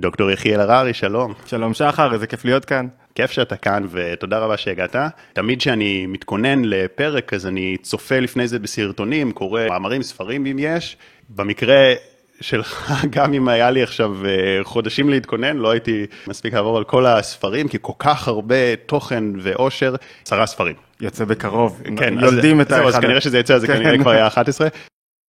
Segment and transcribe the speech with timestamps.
[0.00, 1.34] דוקטור יחיאל הררי, שלום.
[1.46, 2.86] שלום שחר, איזה כיף להיות כאן.
[3.14, 4.96] כיף שאתה כאן ותודה רבה שהגעת.
[5.32, 10.96] תמיד כשאני מתכונן לפרק אז אני צופה לפני זה בסרטונים, קורא מאמרים, ספרים אם יש.
[11.28, 11.94] במקרה
[12.40, 14.30] שלך, גם אם היה לי עכשיו אה,
[14.62, 19.94] חודשים להתכונן, לא הייתי מספיק לעבור על כל הספרים, כי כל כך הרבה תוכן ואושר,
[20.26, 20.74] עשרה ספרים.
[21.00, 22.86] יוצא בקרוב, כן, יולדים את האחד.
[22.86, 23.76] אז כנראה שזה יצא, זה כן.
[23.76, 24.68] כנראה כבר היה 11.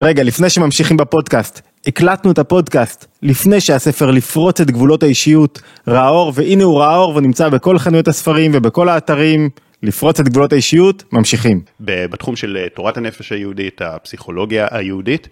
[0.03, 6.33] רגע, לפני שממשיכים בפודקאסט, הקלטנו את הפודקאסט לפני שהספר לפרוץ את גבולות האישיות ראה אור,
[6.35, 9.49] והנה הוא ראה אור ונמצא בכל חנויות הספרים ובכל האתרים.
[9.83, 11.61] לפרוץ את גבולות האישיות, ממשיכים.
[11.79, 15.27] בתחום של אה, תורת הנפש היהודית, הפסיכולוגיה היהודית,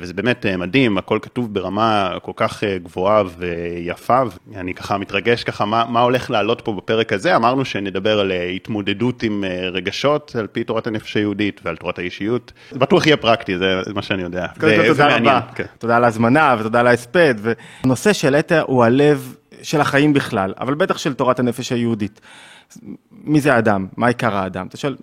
[0.00, 4.22] וזה באמת אה, מדהים, הכל כתוב ברמה כל כך אה, גבוהה ויפה,
[4.52, 8.44] ואני ככה מתרגש ככה מה, מה הולך לעלות פה בפרק הזה, אמרנו שנדבר על אה,
[8.44, 13.58] התמודדות עם רגשות על פי תורת הנפש היהודית ועל תורת האישיות, זה בטוח יהיה פרקטי,
[13.58, 14.46] זה מה שאני יודע.
[14.60, 15.64] קודם כל תודה רבה, כן.
[15.78, 20.98] תודה על ההזמנה ותודה על ההספד, והנושא שהעלית הוא הלב של החיים בכלל, אבל בטח
[20.98, 22.20] של תורת הנפש היהודית.
[23.24, 23.86] מי זה האדם?
[23.96, 24.66] מה עיקר האדם?
[24.66, 24.96] אתה שואל,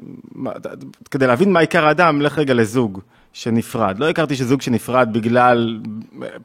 [1.11, 3.01] כדי להבין מה עיקר האדם, לך רגע לזוג.
[3.33, 3.99] שנפרד.
[3.99, 5.79] לא הכרתי שזוג שנפרד בגלל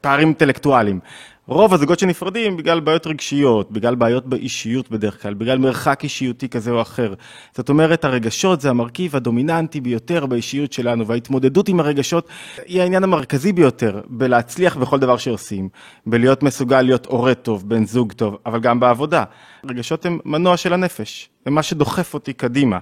[0.00, 1.00] פערים אינטלקטואליים.
[1.48, 6.70] רוב הזוגות שנפרדים בגלל בעיות רגשיות, בגלל בעיות באישיות בדרך כלל, בגלל מרחק אישיותי כזה
[6.70, 7.14] או אחר.
[7.56, 12.28] זאת אומרת, הרגשות זה המרכיב הדומיננטי ביותר באישיות שלנו, וההתמודדות עם הרגשות
[12.66, 15.68] היא העניין המרכזי ביותר בלהצליח בכל דבר שעושים,
[16.06, 19.24] בלהיות מסוגל להיות הורה טוב, בן זוג טוב, אבל גם בעבודה.
[19.68, 22.78] רגשות הם מנוע של הנפש, הם מה שדוחף אותי קדימה,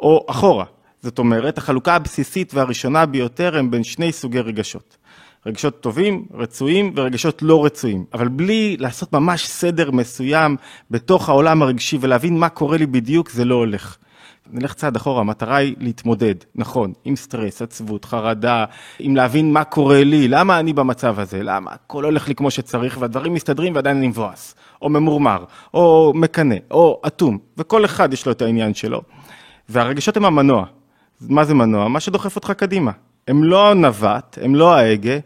[0.00, 0.64] או אחורה.
[1.02, 4.96] זאת אומרת, החלוקה הבסיסית והראשונה ביותר הם בין שני סוגי רגשות.
[5.46, 10.56] רגשות טובים, רצויים ורגשות לא רצויים, אבל בלי לעשות ממש סדר מסוים
[10.90, 13.96] בתוך העולם הרגשי ולהבין מה קורה לי בדיוק, זה לא הולך.
[14.50, 18.64] נלך צעד אחורה, המטרה היא להתמודד, נכון, עם סטרס, עצבות, חרדה,
[18.98, 22.96] עם להבין מה קורה לי, למה אני במצב הזה, למה הכל הולך לי כמו שצריך
[23.00, 28.32] והדברים מסתדרים ועדיין אני מבואס, או ממורמר, או מקנא, או אטום, וכל אחד יש לו
[28.32, 29.02] את העניין שלו.
[29.68, 30.64] והרגשות הם המנוע,
[31.20, 31.88] מה זה מנוע?
[31.88, 32.90] מה שדוחף אותך קדימה.
[33.28, 35.18] הם לא הנווט, הם לא ההגה,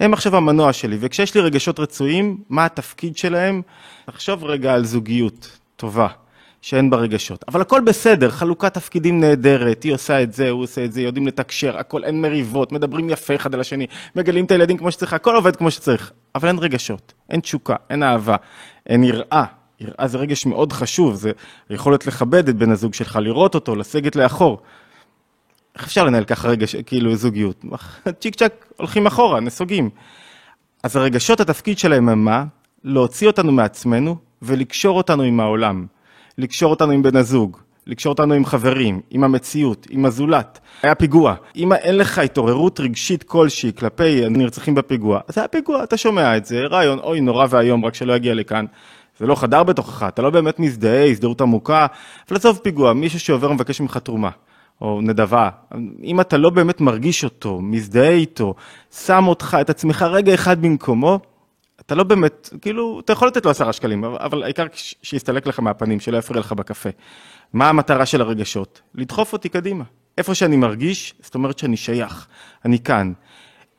[0.00, 0.96] הם עכשיו המנוע שלי.
[1.00, 3.62] וכשיש לי רגשות רצויים, מה התפקיד שלהם?
[4.06, 6.08] תחשוב רגע על זוגיות טובה,
[6.62, 7.44] שאין בה רגשות.
[7.48, 11.26] אבל הכל בסדר, חלוקת תפקידים נהדרת, היא עושה את זה, הוא עושה את זה, יודעים
[11.26, 13.86] לתקשר, הכל, אין מריבות, מדברים יפה אחד על השני,
[14.16, 16.12] מגלים את הילדים כמו שצריך, הכל עובד כמו שצריך.
[16.34, 18.36] אבל אין רגשות, אין תשוקה, אין אהבה,
[18.86, 19.44] אין יראה.
[19.80, 21.32] יראה זה רגש מאוד חשוב, זה
[21.70, 24.62] יכולת לכבד את בן הזוג שלך, לראות אותו, לסגת לאחור.
[25.78, 27.64] איך אפשר לנהל ככה רגע, כאילו זוגיות?
[28.20, 29.90] צ'יק צ'אק הולכים אחורה, נסוגים.
[30.82, 32.44] אז הרגשות, התפקיד שלהם הם מה?
[32.84, 35.86] להוציא אותנו מעצמנו ולקשור אותנו עם העולם.
[36.38, 37.56] לקשור אותנו עם בן הזוג,
[37.86, 40.60] לקשור אותנו עם חברים, עם המציאות, עם הזולת.
[40.82, 41.34] היה פיגוע.
[41.56, 46.44] אם אין לך התעוררות רגשית כלשהי כלפי הנרצחים בפיגוע, אז היה פיגוע, אתה שומע את
[46.44, 48.64] זה, רעיון, אוי, נורא ואיום, רק שלא יגיע לכאן.
[49.18, 51.86] זה לא חדר בתוכך, אתה לא באמת מזדהה, הזדהות עמוקה,
[52.28, 54.30] אבל עזוב פיגוע, מישהו שעובר ומבקש ממך תרומה.
[54.80, 55.50] או נדבה,
[56.04, 58.54] אם אתה לא באמת מרגיש אותו, מזדהה איתו,
[58.90, 61.18] שם אותך, את עצמך רגע אחד במקומו,
[61.80, 64.66] אתה לא באמת, כאילו, אתה יכול לתת לו עשרה שקלים, אבל העיקר
[65.02, 66.88] שיסתלק לך מהפנים, שלא יפריע לך בקפה.
[67.52, 68.80] מה המטרה של הרגשות?
[68.94, 69.84] לדחוף אותי קדימה.
[70.18, 72.26] איפה שאני מרגיש, זאת אומרת שאני שייך,
[72.64, 73.12] אני כאן.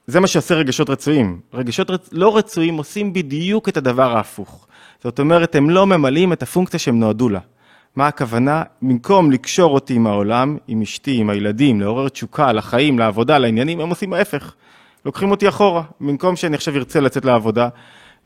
[0.07, 1.39] זה מה שעושה רגשות רצויים.
[1.53, 2.09] רגשות רצ...
[2.11, 4.67] לא רצויים עושים בדיוק את הדבר ההפוך.
[5.03, 7.39] זאת אומרת, הם לא ממלאים את הפונקציה שהם נועדו לה.
[7.95, 8.63] מה הכוונה?
[8.81, 13.89] במקום לקשור אותי עם העולם, עם אשתי, עם הילדים, לעורר תשוקה לחיים, לעבודה, לעניינים, הם
[13.89, 14.53] עושים ההפך.
[15.05, 15.83] לוקחים אותי אחורה.
[16.01, 17.69] במקום שאני עכשיו ארצה לצאת לעבודה,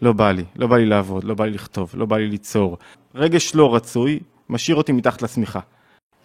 [0.01, 2.77] לא בא לי, לא בא לי לעבוד, לא בא לי לכתוב, לא בא לי ליצור.
[3.15, 4.19] רגש לא רצוי,
[4.49, 5.59] משאיר אותי מתחת לשמיכה.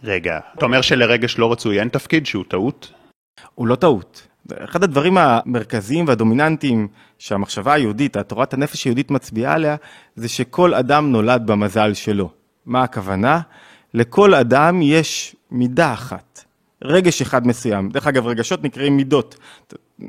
[0.04, 2.92] רגע, אתה אומר שלרגש לא רצוי אין תפקיד שהוא טעות?
[3.54, 4.28] הוא לא טעות.
[4.54, 6.88] אחד הדברים המרכזיים והדומיננטיים
[7.18, 9.76] שהמחשבה היהודית, התורת הנפש היהודית מצביעה עליה,
[10.16, 12.37] זה שכל אדם נולד במזל שלו.
[12.68, 13.40] מה הכוונה?
[13.94, 16.44] לכל אדם יש מידה אחת,
[16.84, 17.88] רגש אחד מסוים.
[17.88, 19.36] דרך אגב, רגשות נקראים מידות.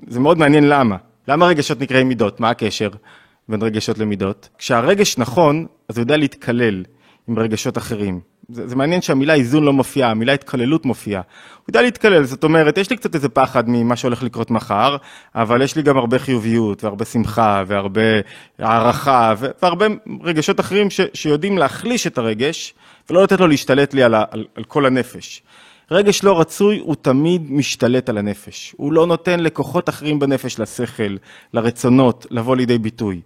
[0.08, 0.98] זה מאוד מעניין למה.
[1.28, 2.40] למה רגשות נקראים מידות?
[2.40, 2.90] מה הקשר
[3.50, 4.50] בין רגשות למידות?
[4.58, 6.84] כשהרגש נכון, אז הוא יודע להתקלל
[7.28, 8.20] עם רגשות אחרים.
[8.50, 11.22] זה, זה מעניין שהמילה איזון לא מופיעה, המילה התקללות מופיעה.
[11.58, 14.98] הוא יודע להתקלל, זאת אומרת, יש לי קצת איזה פחד ממה שהולך לקרות מחר,
[15.36, 18.02] אבל יש לי גם הרבה חיוביות, והרבה שמחה, והרבה
[18.60, 19.86] הערכה, והרבה
[20.24, 22.74] רגשות אחרים ש, שיודעים להחליש את הרגש,
[23.10, 25.42] ולא לתת לו להשתלט לי על, על, על כל הנפש.
[25.92, 28.74] רגש לא רצוי הוא תמיד משתלט על הנפש.
[28.78, 31.16] הוא לא נותן לכוחות אחרים בנפש, לשכל,
[31.54, 33.22] לרצונות, לבוא לידי ביטוי.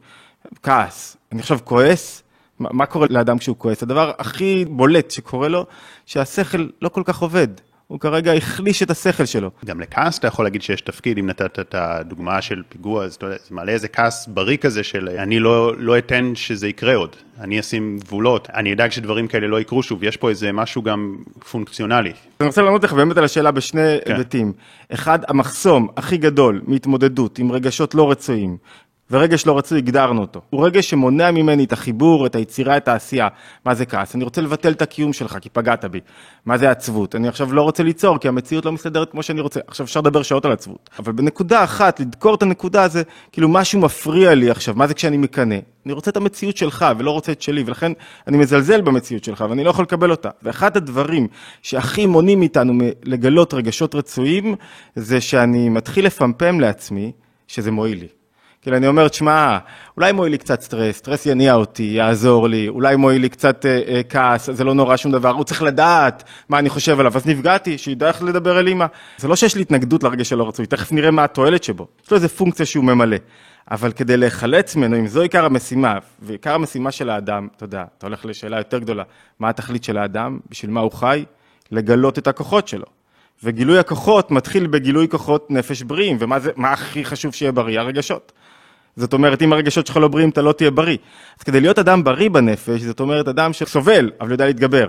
[0.64, 1.18] כעס.
[1.32, 2.23] אני עכשיו כועס,
[2.72, 3.84] מה קורה לאדם כשהוא כועס?
[3.84, 5.66] הדבר הכי בולט שקורה לו,
[6.06, 7.48] שהשכל לא כל כך עובד.
[7.88, 9.52] הוא כרגע החליש את השכל שלו.
[9.66, 13.26] גם לכעס אתה יכול להגיד שיש תפקיד, אם נתת את הדוגמה של פיגוע, אז אתה
[13.26, 17.16] יודע, זה מעלה איזה כעס בריא כזה של אני לא, לא אתן שזה יקרה עוד,
[17.40, 21.16] אני אשים גבולות, אני אדאג שדברים כאלה לא יקרו שוב, יש פה איזה משהו גם
[21.52, 22.14] פונקציונלי.
[22.40, 24.14] אני רוצה לענות לך באמת על השאלה בשני כן.
[24.14, 24.54] היבטים.
[24.94, 28.58] אחד, המחסום הכי גדול מהתמודדות עם רגשות לא רצויים,
[29.12, 30.42] ורגש לא רצוי, הגדרנו אותו.
[30.50, 33.28] הוא רגש שמונע ממני את החיבור, את היצירה, את העשייה.
[33.66, 34.16] מה זה כעס?
[34.16, 36.00] אני רוצה לבטל את הקיום שלך, כי פגעת בי.
[36.46, 37.16] מה זה עצבות?
[37.16, 39.60] אני עכשיו לא רוצה ליצור, כי המציאות לא מסתדרת כמו שאני רוצה.
[39.68, 40.90] עכשיו אפשר לדבר שעות על עצבות.
[41.00, 45.18] אבל בנקודה אחת, לדקור את הנקודה הזה, כאילו משהו מפריע לי עכשיו, מה זה כשאני
[45.18, 45.58] מקנא?
[45.86, 47.92] אני רוצה את המציאות שלך ולא רוצה את שלי, ולכן
[48.28, 50.30] אני מזלזל במציאות שלך ואני לא יכול לקבל אותה.
[50.44, 51.28] ואחד הדברים
[51.62, 52.74] שהכי מונעים מאיתנו
[53.04, 54.56] לגלות רגשות רצויים,
[54.96, 57.12] זה שאני מתחיל לפמפם לעצמי
[57.48, 58.23] שזה מועיל לי.
[58.64, 59.58] כאילו, אני אומר, תשמע,
[59.98, 63.82] אולי מועיל לי קצת סטרס, סטרס יניע אותי, יעזור לי, אולי מועיל לי קצת אה,
[63.88, 67.26] אה, כעס, זה לא נורא שום דבר, הוא צריך לדעת מה אני חושב עליו, אז
[67.26, 68.86] נפגעתי, שידע איך לדבר אל אימא.
[69.18, 71.88] זה לא שיש לי התנגדות לרגש שלא רצוי, תכף נראה מה התועלת שבו.
[72.06, 73.18] יש לו איזה פונקציה שהוא ממלא.
[73.72, 78.08] אבל כדי להיחלץ ממנו, אם זו עיקר המשימה, ועיקר המשימה של האדם, אתה יודע, אתה
[78.08, 79.04] הולך לשאלה יותר גדולה,
[79.40, 81.26] מה התכלית של האדם, בשביל מה הוא חי?
[81.72, 82.86] לגלות את הכוחות שלו.
[83.44, 87.80] וגילוי הכוחות מתחיל בגילוי כוחות נפש בריאים, ומה זה, מה הכי חשוב שיהיה בריא?
[87.80, 88.32] הרגשות.
[88.96, 90.98] זאת אומרת, אם הרגשות שלך לא בריאים, אתה לא תהיה בריא.
[91.40, 94.88] אז כדי להיות אדם בריא בנפש, זאת אומרת, אדם שסובל, אבל יודע להתגבר.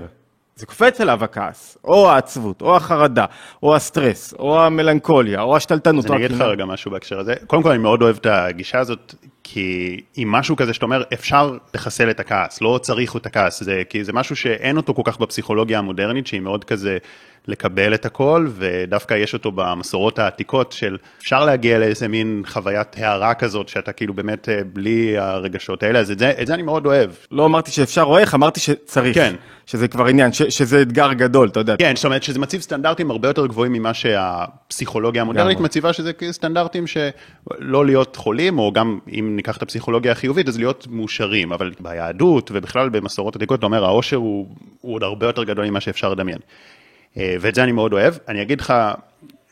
[0.57, 3.25] זה קופץ אליו הכעס, או העצבות, או החרדה,
[3.63, 6.05] או הסטרס, או המלנכוליה, או השתלטנות.
[6.05, 7.35] אז אני אגיד לך רגע משהו בהקשר הזה.
[7.47, 11.57] קודם כל, אני מאוד אוהב את הגישה הזאת, כי עם משהו כזה שאתה אומר, אפשר
[11.75, 15.19] לחסל את הכעס, לא צריך את הכעס, זה, כי זה משהו שאין אותו כל כך
[15.19, 16.99] בפסיכולוגיה המודרנית, שהיא מאוד כזה
[17.49, 23.35] לקבל את הכל, ודווקא יש אותו במסורות העתיקות של אפשר להגיע לאיזה מין חוויית הארה
[23.35, 26.87] כזאת, שאתה כאילו באמת אה, בלי הרגשות האלה, אז את זה, את זה אני מאוד
[26.87, 27.11] אוהב.
[27.31, 29.15] לא אמרתי שאפשר או איך, אמרתי שצריך.
[29.15, 29.35] כן.
[29.67, 31.77] שזה כבר עניין, ש, שזה אתגר גדול, אתה יודע.
[31.79, 36.87] כן, זאת אומרת שזה מציב סטנדרטים הרבה יותר גבוהים ממה שהפסיכולוגיה המודרנית מציבה, שזה סטנדרטים
[36.87, 42.51] שלא להיות חולים, או גם אם ניקח את הפסיכולוגיה החיובית, אז להיות מאושרים, אבל ביהדות
[42.55, 44.47] ובכלל במסורות עתיקות, אתה אומר, העושר הוא,
[44.81, 46.39] הוא עוד הרבה יותר גדול ממה שאפשר לדמיין.
[47.19, 48.15] אה, ואת זה אני מאוד אוהב.
[48.29, 48.75] אני אגיד לך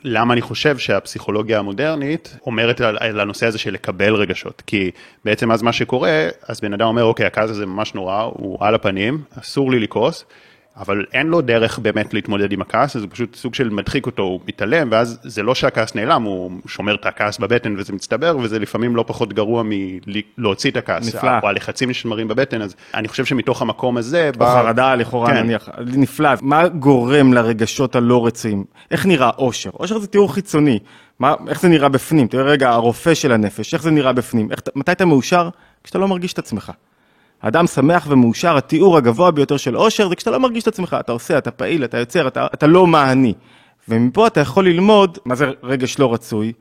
[0.05, 4.63] למה אני חושב שהפסיכולוגיה המודרנית אומרת על, על הנושא הזה של לקבל רגשות.
[4.67, 4.91] כי
[5.25, 8.75] בעצם אז מה שקורה, אז בן אדם אומר, אוקיי, הכעס הזה ממש נורא, הוא על
[8.75, 10.25] הפנים, אסור לי לכעוס.
[10.77, 14.41] אבל אין לו דרך באמת להתמודד עם הכעס, זה פשוט סוג של מדחיק אותו, הוא
[14.49, 18.97] מתעלם, ואז זה לא שהכעס נעלם, הוא שומר את הכעס בבטן וזה מצטבר, וזה לפעמים
[18.97, 21.15] לא פחות גרוע מלהוציא את הכעס.
[21.15, 21.31] נפלא.
[21.43, 24.31] או הלחצים שנשמרים בבטן, אז אני חושב שמתוך המקום הזה...
[24.35, 24.63] או בא...
[24.63, 25.43] חרדה לכאורה כן.
[25.43, 26.31] נניח, נפלא.
[26.41, 28.65] מה גורם לרגשות הלא רצויים?
[28.91, 29.71] איך נראה אושר?
[29.81, 30.79] אושר זה תיאור חיצוני.
[31.19, 32.27] מה, איך זה נראה בפנים?
[32.27, 34.51] תראה רגע, הרופא של הנפש, איך זה נראה בפנים?
[34.51, 35.49] איך, מתי אתה מאושר?
[35.85, 36.73] כשאתה לא מרגיש את עצמך.
[37.43, 41.13] האדם שמח ומאושר, התיאור הגבוה ביותר של אושר זה כשאתה לא מרגיש את עצמך, אתה
[41.13, 43.35] עושה, אתה פעיל, אתה יוצר, אתה, אתה לא מה אני.
[43.89, 46.53] ומפה אתה יכול ללמוד מה זה רגש לא רצוי.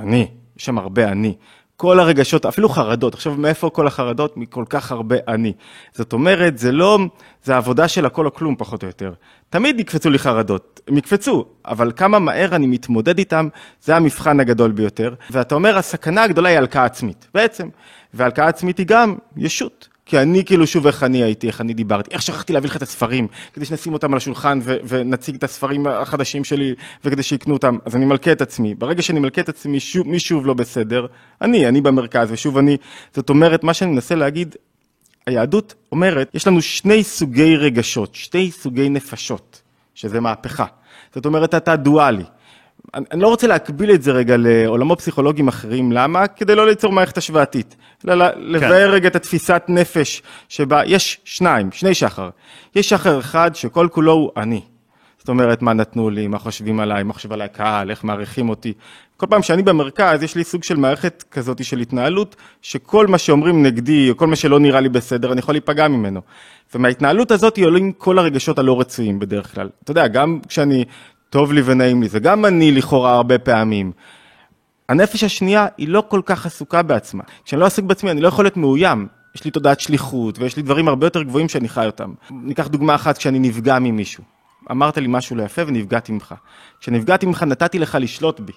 [0.00, 1.34] אני, יש שם הרבה אני.
[1.76, 4.36] כל הרגשות, אפילו חרדות, עכשיו מאיפה כל החרדות?
[4.36, 5.52] מכל כך הרבה אני.
[5.92, 6.98] זאת אומרת, זה לא,
[7.44, 9.12] זה העבודה של הכל או כלום פחות או יותר.
[9.50, 13.48] תמיד יקפצו לי חרדות, הם יקפצו, אבל כמה מהר אני מתמודד איתם,
[13.82, 15.14] זה המבחן הגדול ביותר.
[15.30, 17.68] ואתה אומר, הסכנה הגדולה היא הלקאה עצמית, בעצם.
[18.14, 19.88] והלקאה עצמית היא גם ישות.
[20.08, 22.82] כי אני כאילו שוב איך אני הייתי, איך אני דיברתי, איך שכחתי להביא לך את
[22.82, 26.74] הספרים, כדי שנשים אותם על השולחן ו- ונציג את הספרים החדשים שלי
[27.04, 28.74] וכדי שיקנו אותם, אז אני מלכה את עצמי.
[28.74, 31.06] ברגע שאני מלכה את עצמי, שוב, מי שוב לא בסדר?
[31.42, 32.76] אני, אני במרכז ושוב אני.
[33.14, 34.56] זאת אומרת, מה שאני מנסה להגיד,
[35.26, 39.62] היהדות אומרת, יש לנו שני סוגי רגשות, שני סוגי נפשות,
[39.94, 40.66] שזה מהפכה.
[41.14, 42.24] זאת אומרת, אתה דואלי.
[42.94, 46.26] אני, אני לא רוצה להקביל את זה רגע לעולמות פסיכולוגיים אחרים, למה?
[46.26, 47.76] כדי לא ליצור מערכת השוואתית,
[48.08, 48.40] אלא כן.
[48.40, 52.30] לבאר רגע את התפיסת נפש שבה יש שניים, שני שחר.
[52.74, 54.60] יש שחר אחד שכל כולו הוא אני.
[55.18, 58.72] זאת אומרת, מה נתנו לי, מה חושבים עליי, מה חושב עליי הקהל, איך מעריכים אותי.
[59.16, 63.62] כל פעם שאני במרכז, יש לי סוג של מערכת כזאת של התנהלות, שכל מה שאומרים
[63.62, 66.20] נגדי, או כל מה שלא נראה לי בסדר, אני יכול להיפגע ממנו.
[66.74, 69.68] ומההתנהלות הזאת עולים כל הרגשות הלא רצויים בדרך כלל.
[69.84, 70.84] אתה יודע, גם כשאני
[71.30, 73.92] טוב לי ונעים לי, זה גם אני לכאורה הרבה פעמים.
[74.88, 77.24] הנפש השנייה היא לא כל כך עסוקה בעצמה.
[77.44, 79.06] כשאני לא עסוק בעצמי, אני לא יכול להיות מאוים.
[79.34, 82.12] יש לי תודעת שליחות, ויש לי דברים הרבה יותר גבוהים שאני חי אותם.
[82.30, 84.24] ניקח דוגמה אחת, כשאני נפגע ממישהו.
[84.70, 86.34] אמרת לי משהו לא יפה ונפגעתי ממך.
[86.80, 88.52] כשנפגעתי ממך נתתי לך לשלוט בי.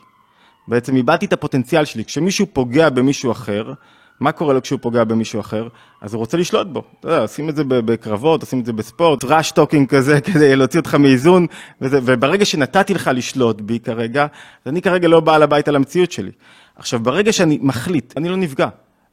[0.67, 2.05] בעצם איבדתי את הפוטנציאל שלי.
[2.05, 3.73] כשמישהו פוגע במישהו אחר,
[4.21, 5.67] מה קורה לו כשהוא פוגע במישהו אחר?
[6.01, 6.83] אז הוא רוצה לשלוט בו.
[6.99, 10.79] אתה יודע, עושים את זה בקרבות, עושים את זה בספורט, trash talking כזה כדי להוציא
[10.79, 11.47] אותך מאיזון,
[11.81, 14.23] וזה, וברגע שנתתי לך לשלוט בי כרגע,
[14.65, 16.31] אז אני כרגע לא בעל הבית על המציאות שלי.
[16.75, 18.67] עכשיו, ברגע שאני מחליט, אני לא נפגע.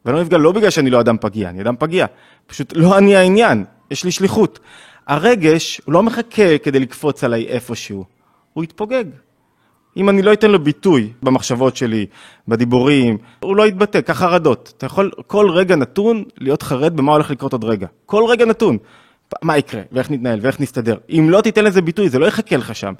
[0.05, 2.05] ואני לא נפגע לא בגלל שאני לא אדם פגיע, אני אדם פגיע.
[2.47, 4.59] פשוט לא אני העניין, יש לי שליחות.
[5.07, 8.05] הרגש, הוא לא מחכה כדי לקפוץ עליי איפשהו.
[8.53, 9.05] הוא יתפוגג.
[9.97, 12.05] אם אני לא אתן לו ביטוי במחשבות שלי,
[12.47, 14.73] בדיבורים, הוא לא יתבטא, כך חרדות.
[14.77, 17.87] אתה יכול כל רגע נתון להיות חרד במה הולך לקרות עוד רגע.
[18.05, 18.77] כל רגע נתון.
[19.41, 20.97] מה יקרה, ואיך נתנהל, ואיך נסתדר.
[21.09, 22.93] אם לא תיתן לזה ביטוי, זה לא יחכה לך שם.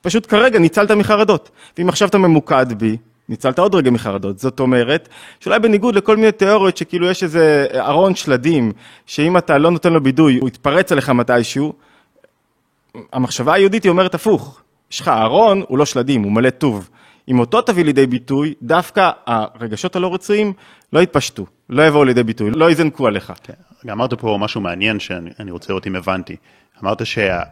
[0.00, 1.50] פשוט כרגע ניצלת מחרדות.
[1.78, 2.96] ואם עכשיו אתה ממוקד בי,
[3.28, 4.38] ניצלת עוד רגע מחרדות.
[4.38, 5.08] זאת אומרת,
[5.40, 8.72] שאולי בניגוד לכל מיני תיאוריות שכאילו יש איזה ארון שלדים,
[9.06, 11.72] שאם אתה לא נותן לו בידוי, הוא יתפרץ עליך מתישהו,
[13.12, 14.60] המחשבה היהודית היא אומרת הפוך.
[14.94, 16.90] יש לך ארון, הוא לא שלדים, הוא מלא טוב.
[17.28, 20.52] אם אותו תביא לידי ביטוי, דווקא הרגשות הלא רצויים
[20.92, 23.32] לא יתפשטו, לא יבואו לידי ביטוי, לא יזנקו עליך.
[23.42, 23.90] כן.
[23.90, 26.36] אמרת פה משהו מעניין שאני רוצה לראות אם הבנתי.
[26.82, 27.42] אמרת שה...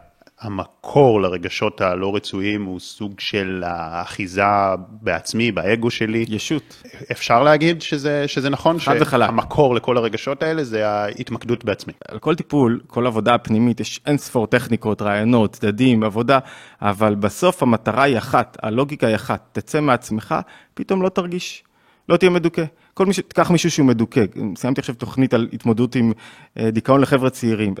[0.41, 4.43] המקור לרגשות הלא רצויים הוא סוג של האחיזה
[4.89, 6.25] בעצמי, באגו שלי.
[6.29, 6.83] ישות.
[7.11, 8.79] אפשר להגיד שזה, שזה נכון?
[8.79, 9.25] חד וחלק.
[9.27, 11.93] שהמקור לכל הרגשות האלה זה ההתמקדות בעצמי.
[12.07, 16.39] על כל טיפול, כל עבודה פנימית, יש אין ספור טכניקות, רעיונות, צדדים, עבודה,
[16.81, 20.35] אבל בסוף המטרה היא אחת, הלוגיקה היא אחת, תצא מעצמך,
[20.73, 21.63] פתאום לא תרגיש,
[22.09, 22.63] לא תהיה מדוכא.
[22.93, 23.19] כל מי ש...
[23.19, 24.23] תיקח מישהו שהוא מדוכא,
[24.55, 26.11] סיימתי עכשיו תוכנית על התמודדות עם
[26.59, 27.73] אה, דיכאון לחבר'ה צעירים,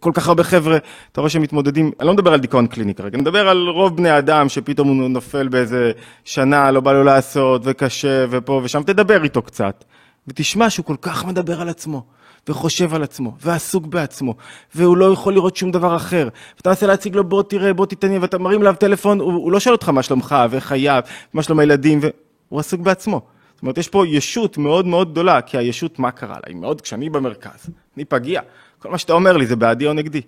[0.00, 0.78] כל כך הרבה חבר'ה,
[1.12, 3.96] אתה רואה שהם מתמודדים, אני לא מדבר על דיכאון קליני כרגע, אני מדבר על רוב
[3.96, 5.92] בני אדם שפתאום הוא נופל באיזה
[6.24, 9.84] שנה, לא בא לו לעשות, וקשה, ופה ושם, תדבר איתו קצת,
[10.28, 12.02] ותשמע שהוא כל כך מדבר על עצמו.
[12.48, 14.34] וחושב על עצמו, ועסוק בעצמו,
[14.74, 16.28] והוא לא יכול לראות שום דבר אחר.
[16.56, 19.60] ואתה מנסה להציג לו, בוא תראה, בוא תתעניין, ואתה מרים אליו טלפון, הוא, הוא לא
[19.60, 20.36] שואל אותך מה שלומך,
[20.70, 21.00] היה,
[21.32, 23.20] מה שלום הילדים, והוא עסוק בעצמו.
[23.62, 26.42] זאת אומרת, יש פה ישות מאוד מאוד גדולה, כי הישות, מה קרה לה?
[26.46, 28.40] היא מאוד, כשאני במרכז, אני פגיע.
[28.78, 30.20] כל מה שאתה אומר לי זה בעדי או נגדי.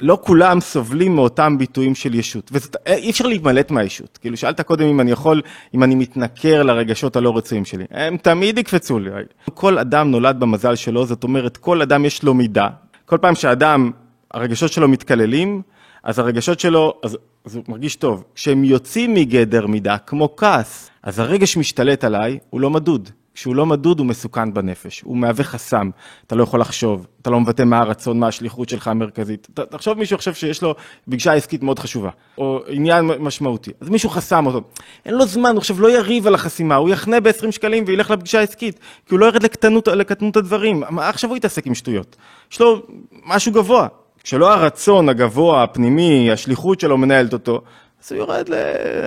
[0.00, 4.18] לא כולם סובלים מאותם ביטויים של ישות, ואי אפשר להימלט מהישות.
[4.18, 5.42] כאילו, שאלת קודם אם אני יכול,
[5.74, 7.84] אם אני מתנכר לרגשות הלא רצויים שלי.
[7.90, 9.10] הם תמיד יקפצו לי.
[9.54, 12.68] כל אדם נולד במזל שלו, זאת אומרת, כל אדם יש לו מידה.
[13.06, 13.90] כל פעם שאדם,
[14.30, 15.62] הרגשות שלו מתקללים,
[16.02, 18.24] אז הרגשות שלו, אז, אז הוא מרגיש טוב.
[18.34, 23.10] כשהם יוצאים מגדר מידה, כמו כעס, אז הרגש משתלט עליי, הוא לא מדוד.
[23.34, 25.90] כשהוא לא מדוד הוא מסוכן בנפש, הוא מהווה חסם,
[26.26, 29.48] אתה לא יכול לחשוב, אתה לא מבטא מה הרצון, מה השליחות שלך המרכזית.
[29.70, 34.46] תחשוב מישהו עכשיו שיש לו פגישה עסקית מאוד חשובה, או עניין משמעותי, אז מישהו חסם
[34.46, 34.60] אותו,
[35.06, 38.40] אין לו זמן, הוא עכשיו לא יריב על החסימה, הוא יחנה ב-20 שקלים וילך לפגישה
[38.40, 42.16] העסקית, כי הוא לא ירד לקטנות, לקטנות הדברים, מה עכשיו הוא יתעסק עם שטויות?
[42.52, 42.82] יש לו
[43.26, 43.86] משהו גבוה,
[44.22, 47.60] כשלא הרצון הגבוה, הפנימי, השליחות שלו מנהלת אותו,
[48.04, 48.48] אז הוא יורד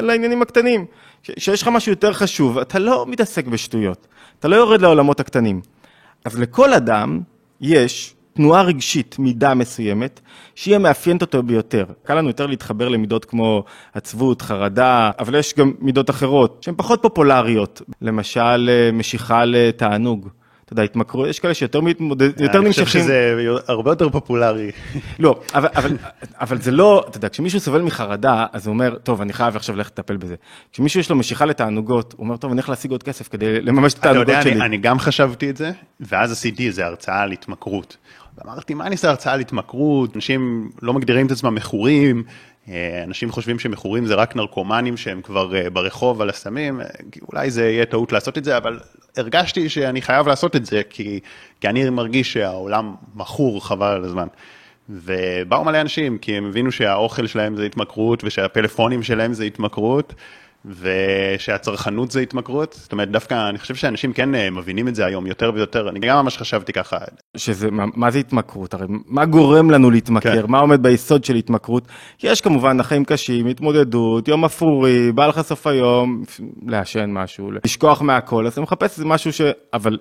[0.01, 0.85] לעניינים הקטנים.
[1.25, 4.07] כשיש לך משהו יותר חשוב, אתה לא מתעסק בשטויות,
[4.39, 5.61] אתה לא יורד לעולמות הקטנים.
[6.25, 7.19] אז לכל אדם
[7.61, 10.19] יש תנועה רגשית, מידה מסוימת,
[10.55, 11.85] שהיא המאפיינת אותו ביותר.
[12.03, 13.63] קל לנו יותר להתחבר למידות כמו
[13.93, 20.29] עצבות, חרדה, אבל יש גם מידות אחרות שהן פחות פופולריות, למשל אה, משיכה לתענוג.
[20.65, 22.61] אתה יודע, התמכרות, יש כאלה שיותר מתמודד, יותר נמשכים.
[22.61, 23.35] אני חושב שזה
[23.67, 24.71] הרבה יותר פופולרי.
[25.19, 25.97] לא, אבל, אבל,
[26.39, 29.75] אבל זה לא, אתה יודע, כשמישהו סובל מחרדה, אז הוא אומר, טוב, אני חייב עכשיו
[29.75, 30.35] ללכת לטפל בזה.
[30.71, 33.93] כשמישהו יש לו משיכה לתענוגות, הוא אומר, טוב, אני הולך להשיג עוד כסף כדי לממש
[33.93, 34.39] את התענוגות שלי.
[34.39, 37.97] אתה יודע, אני, אני גם חשבתי את זה, ואז עשיתי איזו הרצאה על התמכרות.
[38.45, 40.15] אמרתי, מה אני אעשה הרצאה על התמכרות?
[40.15, 42.23] אנשים לא מגדירים את עצמם מכורים,
[42.69, 46.85] אה, אנשים חושבים שמכורים זה רק נרקומנים שהם כבר אה, ברחוב על הסמים, אה,
[47.31, 48.79] אולי זה יהיה טעות לעשות את זה, אבל
[49.17, 51.19] הרגשתי שאני חייב לעשות את זה, כי,
[51.61, 54.27] כי אני מרגיש שהעולם מכור חבל על הזמן.
[54.89, 60.13] ובאו מלא אנשים, כי הם הבינו שהאוכל שלהם זה התמכרות, ושהפלאפונים שלהם זה התמכרות,
[60.67, 65.27] ושהצרכנות זה התמכרות, זאת אומרת דווקא אני חושב שאנשים כן אה, מבינים את זה היום
[65.27, 66.97] יותר ויותר, אני גם ממש חשבתי ככה.
[67.37, 68.73] שזה, מה, מה זה התמכרות?
[68.73, 70.41] הרי מה גורם לנו להתמכר?
[70.41, 70.51] כן.
[70.51, 71.87] מה עומד ביסוד של התמכרות?
[72.23, 76.23] יש כמובן החיים קשים, התמודדות, יום אפורי, בא לך סוף היום,
[76.67, 79.41] לעשן משהו, לשכוח מהכל, אז אתה מחפש איזה משהו ש...
[79.73, 79.97] אבל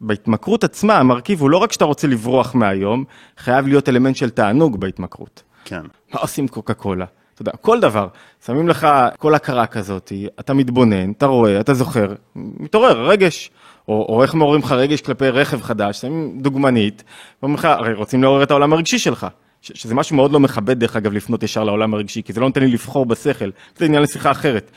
[0.00, 3.04] בהתמכרות עצמה המרכיב הוא לא רק שאתה רוצה לברוח מהיום,
[3.38, 5.42] חייב להיות אלמנט של תענוג בהתמכרות.
[5.64, 5.82] כן.
[6.14, 7.06] מה עושים קוקה קולה?
[7.34, 8.06] אתה יודע, כל דבר,
[8.46, 8.88] שמים לך
[9.18, 13.50] כל הכרה כזאת, אתה מתבונן, אתה רואה, אתה זוכר, מתעורר רגש.
[13.88, 17.04] או, או איך מעוררים לך רגש כלפי רכב חדש, שמים דוגמנית,
[17.42, 19.26] ואומרים לך, הרי רוצים לעורר את העולם הרגשי שלך.
[19.62, 22.46] ש- שזה משהו מאוד לא מכבד, דרך אגב, לפנות ישר לעולם הרגשי, כי זה לא
[22.46, 24.70] נותן לי לבחור בשכל, זה עניין לשיחה אחרת.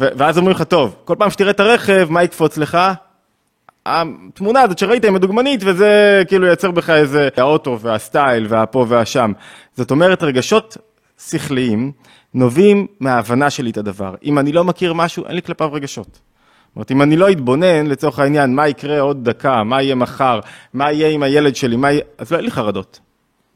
[0.00, 2.78] ו- ואז אומרים לך, טוב, כל פעם שתראה את הרכב, מה יקפוץ לך?
[3.86, 9.32] התמונה הזאת שראית עם הדוגמנית, וזה כאילו ייצר בך איזה האוטו והסטייל והפה והשם.
[9.76, 10.76] זאת אומרת, רגשות
[11.28, 11.92] שכליים
[12.34, 14.14] נובעים מההבנה שלי את הדבר.
[14.24, 16.06] אם אני לא מכיר משהו, אין לי כלפיו רגשות.
[16.06, 20.40] זאת אומרת, אם אני לא אתבונן, לצורך העניין, מה יקרה עוד דקה, מה יהיה מחר,
[20.74, 22.02] מה יהיה עם הילד שלי, מה יהיה...
[22.18, 23.00] אז לא אין לי חרדות,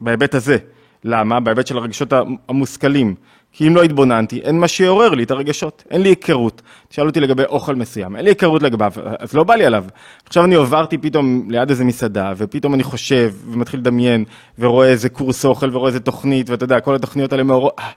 [0.01, 0.57] בהיבט הזה.
[1.05, 1.41] למה?
[1.41, 2.13] בהיבט של הרגשות
[2.49, 3.15] המושכלים.
[3.57, 6.63] כי אם לא התבוננתי, אין מה שיעורר לי את הרגשות, אין לי היכרות.
[6.89, 9.85] תשאל אותי לגבי אוכל מסוים, אין לי היכרות לגביו, אז לא בא לי עליו.
[10.27, 14.25] עכשיו אני עברתי פתאום ליד איזה מסעדה, ופתאום אני חושב, ומתחיל לדמיין,
[14.59, 17.91] ורואה איזה קורס אוכל, ורואה איזה תוכנית, ואתה יודע, כל התוכניות האלה מאורות, אה,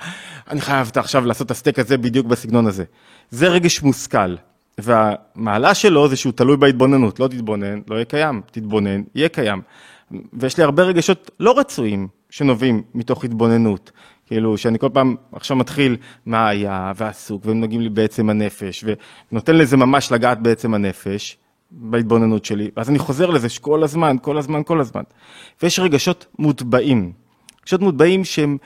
[0.50, 2.84] אני חייב עכשיו לעשות את הסטייק הזה בדיוק בסגנון הזה.
[3.32, 4.36] זה רגש מושכל,
[4.78, 9.62] והמעלה שלו זה שהוא תלוי בהתבוננות, לא תתבונן, לא יהיה קיים, תתבונן, יהיה קיים.
[10.34, 13.92] ויש לי הרבה רגשות לא רצויים שנובעים מתוך התבוננות.
[14.30, 18.86] כאילו, שאני כל פעם עכשיו מתחיל מה היה ועסוק, והם נוגעים לי בעצם הנפש,
[19.32, 21.38] ונותן לזה ממש לגעת בעצם הנפש,
[21.72, 25.02] בהתבוננות שלי, ואז אני חוזר לזה כל הזמן, כל הזמן, כל הזמן.
[25.64, 27.12] ויש רגשות מוטבעים.
[27.62, 28.58] רגשות מוטבעים שהם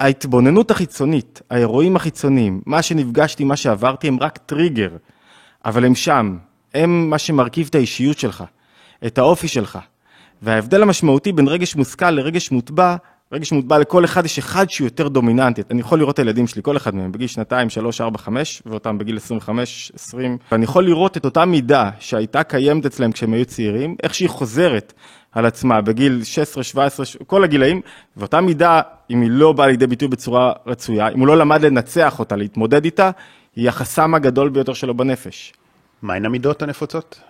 [0.00, 4.96] ההתבוננות החיצונית, האירועים החיצוניים, מה שנפגשתי, מה שעברתי, הם רק טריגר,
[5.64, 6.38] אבל הם שם,
[6.74, 8.44] הם מה שמרכיב את האישיות שלך,
[9.06, 9.78] את האופי שלך.
[10.42, 12.96] וההבדל המשמעותי בין רגש מושכל לרגש מוטבע,
[13.32, 15.62] רגש מוטבע לכל אחד יש אחד שהוא יותר דומיננטי.
[15.70, 18.98] אני יכול לראות את הילדים שלי, כל אחד מהם, בגיל שנתיים, שלוש, ארבע, חמש, ואותם
[18.98, 23.96] בגיל 25, 20, ואני יכול לראות את אותה מידה שהייתה קיימת אצלם כשהם היו צעירים,
[24.02, 24.92] איך שהיא חוזרת
[25.32, 27.80] על עצמה בגיל 16, 17, כל הגילאים,
[28.16, 32.18] ואותה מידה, אם היא לא באה לידי ביטוי בצורה רצויה, אם הוא לא למד לנצח
[32.18, 33.10] אותה, להתמודד איתה,
[33.56, 35.52] היא החסם הגדול ביותר שלו בנפש.
[36.02, 37.20] מהן המידות הנפוצות?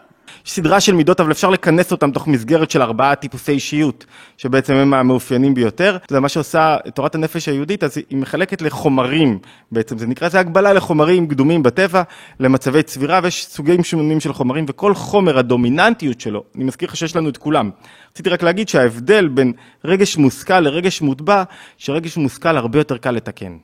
[0.47, 4.75] יש סדרה של מידות, אבל אפשר לכנס אותם תוך מסגרת של ארבעה טיפוסי אישיות, שבעצם
[4.75, 5.97] הם המאופיינים ביותר.
[6.09, 9.39] זה מה שעושה תורת הנפש היהודית, אז היא מחלקת לחומרים,
[9.73, 12.03] בעצם זה נקרא, זה הגבלה לחומרים קדומים בטבע,
[12.41, 17.17] למצבי צבירה, ויש סוגים שונים של חומרים, וכל חומר, הדומיננטיות שלו, אני מזכיר לך שיש
[17.17, 17.71] לנו את כולם.
[18.13, 19.53] רציתי רק להגיד שההבדל בין
[19.85, 21.43] רגש מושכל לרגש מוטבע,
[21.79, 23.57] שרגש מושכל הרבה יותר קל לתקן.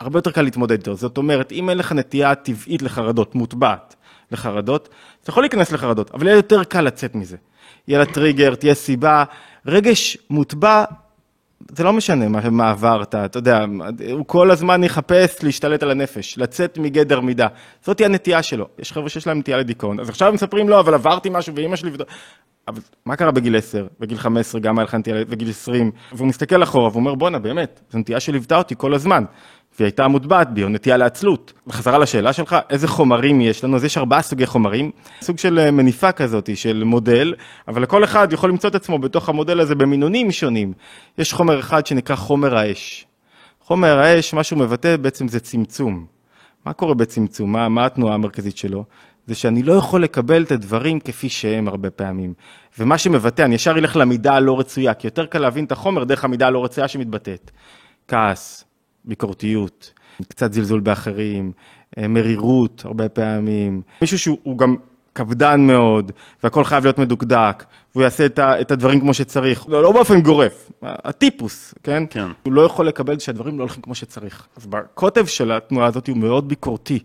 [0.00, 0.94] הרבה יותר קל להתמודד איתו.
[0.94, 3.96] זאת אומרת, אם אין לך נטייה טבעית לחרדות, מוטבעת,
[4.32, 4.88] לחרדות,
[5.22, 7.36] אתה יכול להיכנס לחרדות, אבל יהיה יותר קל לצאת מזה.
[7.88, 9.24] יהיה לה טריגר, תהיה סיבה,
[9.66, 10.84] רגש מוטבע,
[11.72, 13.64] זה לא משנה מה, מה עברת, אתה יודע,
[14.12, 17.46] הוא כל הזמן יחפש להשתלט על הנפש, לצאת מגדר מידה.
[17.82, 18.68] זאת הנטייה שלו.
[18.78, 21.90] יש חבר'ה שיש להם נטייה לדיכאון, אז עכשיו מספרים לו, אבל עברתי משהו ואימא שלי...
[22.68, 26.62] אבל מה קרה בגיל 10, בגיל 15, גם היה לך נטייה, בגיל 20, והוא מסתכל
[26.62, 29.24] אחורה ואומר, בואנה, באמת, זו נטייה שליוותה אותי כל הזמן.
[29.78, 31.52] והיא הייתה מוטבעת בי, או נטייה לעצלות.
[31.66, 33.76] בחזרה לשאלה שלך, איזה חומרים יש לנו?
[33.76, 34.90] אז יש ארבעה סוגי חומרים,
[35.22, 37.34] סוג של אה, מניפה כזאת, של מודל,
[37.68, 40.72] אבל לכל אחד יכול למצוא את עצמו בתוך המודל הזה במינונים שונים.
[41.18, 43.06] יש חומר אחד שנקרא חומר האש.
[43.60, 46.06] חומר האש, מה שהוא מבטא בעצם זה צמצום.
[46.66, 47.52] מה קורה בצמצום?
[47.52, 48.84] מה, מה התנועה המרכזית שלו?
[49.26, 52.34] זה שאני לא יכול לקבל את הדברים כפי שהם הרבה פעמים.
[52.78, 56.24] ומה שמבטא, אני ישר אלך למידה הלא רצויה, כי יותר קל להבין את החומר דרך
[56.24, 57.50] המידה הלא רצויה שמתבטאת.
[58.08, 58.64] כעס,
[59.08, 59.92] ביקורתיות,
[60.28, 61.52] קצת זלזול באחרים,
[61.98, 64.76] אה, מרירות הרבה פעמים, מישהו שהוא גם
[65.12, 69.82] קפדן מאוד, והכל חייב להיות מדוקדק, והוא יעשה את, ה, את הדברים כמו שצריך, לא,
[69.82, 72.02] לא באופן גורף, הטיפוס, כן?
[72.10, 72.26] כן.
[72.42, 74.46] הוא לא יכול לקבל שהדברים לא הולכים כמו שצריך.
[74.56, 76.98] אז בקוטב של התנועה הזאת הוא מאוד ביקורתי,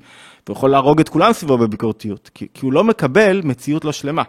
[0.47, 4.23] והוא יכול להרוג את כולם סביבו בביקורתיות, כי, כי הוא לא מקבל מציאות לא שלמה.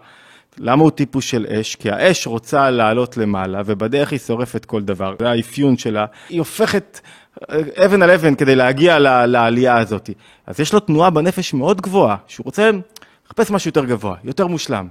[0.59, 1.77] למה הוא טיפוס של אש?
[1.77, 6.07] כי האש רוצה לעלות למעלה, ובדרך היא שורפת כל דבר, זה האפיון שלה.
[6.29, 7.01] היא הופכת
[7.85, 10.11] אבן על אבן כדי להגיע לעלייה הזאת.
[10.47, 12.71] אז יש לו תנועה בנפש מאוד גבוהה, שהוא רוצה
[13.27, 14.89] לחפש משהו יותר גבוה, יותר מושלם.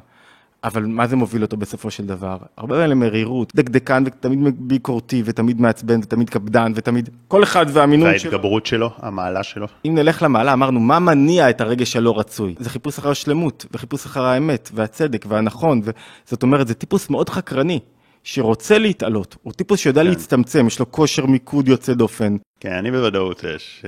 [0.64, 2.38] אבל מה זה מוביל אותו בסופו של דבר?
[2.58, 8.32] הרבה פעמים למרירות, דקדקן ותמיד ביקורתי ותמיד מעצבן ותמיד קפדן ותמיד כל אחד והמינון שלו.
[8.32, 9.68] וההתגברות שלו, המעלה שלו.
[9.86, 12.56] אם נלך למעלה, אמרנו, מה מניע את הרגש הלא רצוי?
[12.60, 15.82] זה חיפוש אחר השלמות וחיפוש אחר האמת והצדק והנכון,
[16.26, 17.80] זאת אומרת, זה טיפוס מאוד חקרני.
[18.24, 20.08] שרוצה להתעלות, הוא טיפוס שיודע כן.
[20.08, 22.38] להצטמצם, יש לו כושר מיקוד יוצא דופן.
[22.60, 23.86] כן, אני בוודאות יש.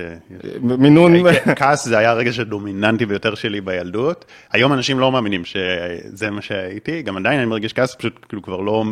[0.60, 1.12] מינון...
[1.56, 4.24] כעס זה היה הרגש הדומיננטי ביותר שלי בילדות.
[4.52, 8.60] היום אנשים לא מאמינים שזה מה שהייתי, גם עדיין אני מרגיש כעס, פשוט כאילו כבר
[8.60, 8.84] לא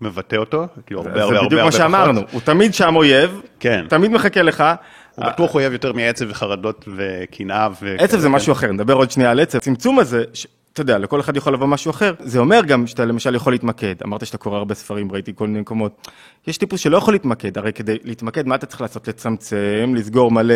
[0.00, 1.42] מבטא אותו, כאילו הרבה הרבה הרבה הרבה.
[1.42, 3.84] זה בדיוק מה שאמרנו, הוא תמיד שם אויב, כן.
[3.88, 4.64] תמיד מחכה לך.
[5.14, 7.68] הוא בטוח אויב יותר מעצב וחרדות וקנאה.
[7.98, 9.58] עצב זה משהו אחר, נדבר עוד שנייה על עצב.
[9.58, 10.24] הצמצום הזה,
[10.76, 12.14] אתה יודע, לכל אחד יכול לבוא משהו אחר.
[12.20, 13.94] זה אומר גם שאתה למשל יכול להתמקד.
[14.04, 16.08] אמרת שאתה קורא הרבה ספרים, ראיתי כל מיני מקומות.
[16.46, 19.08] יש טיפוס שלא יכול להתמקד, הרי כדי להתמקד, מה אתה צריך לעשות?
[19.08, 20.54] לצמצם, לסגור מלא,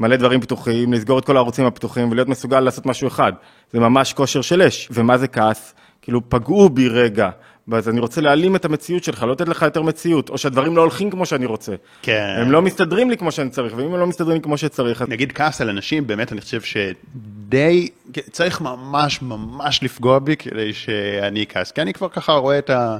[0.00, 3.32] מלא דברים פתוחים, לסגור את כל הערוצים הפתוחים ולהיות מסוגל לעשות משהו אחד.
[3.72, 4.88] זה ממש כושר של אש.
[4.90, 5.74] ומה זה כעס?
[6.02, 7.30] כאילו, פגעו בי רגע.
[7.68, 10.80] ואז אני רוצה להעלים את המציאות שלך, לא לתת לך יותר מציאות, או שהדברים לא
[10.80, 11.74] הולכים כמו שאני רוצה.
[12.02, 12.36] כן.
[12.38, 15.02] הם לא מסתדרים לי כמו שאני צריך, ואם הם לא מסתדרים כמו שצריך...
[15.08, 17.88] נגיד כעס על אנשים, באמת אני חושב שדי,
[18.30, 22.96] צריך ממש ממש לפגוע בי כדי שאני אכעס, כי אני כבר ככה רואה את ה...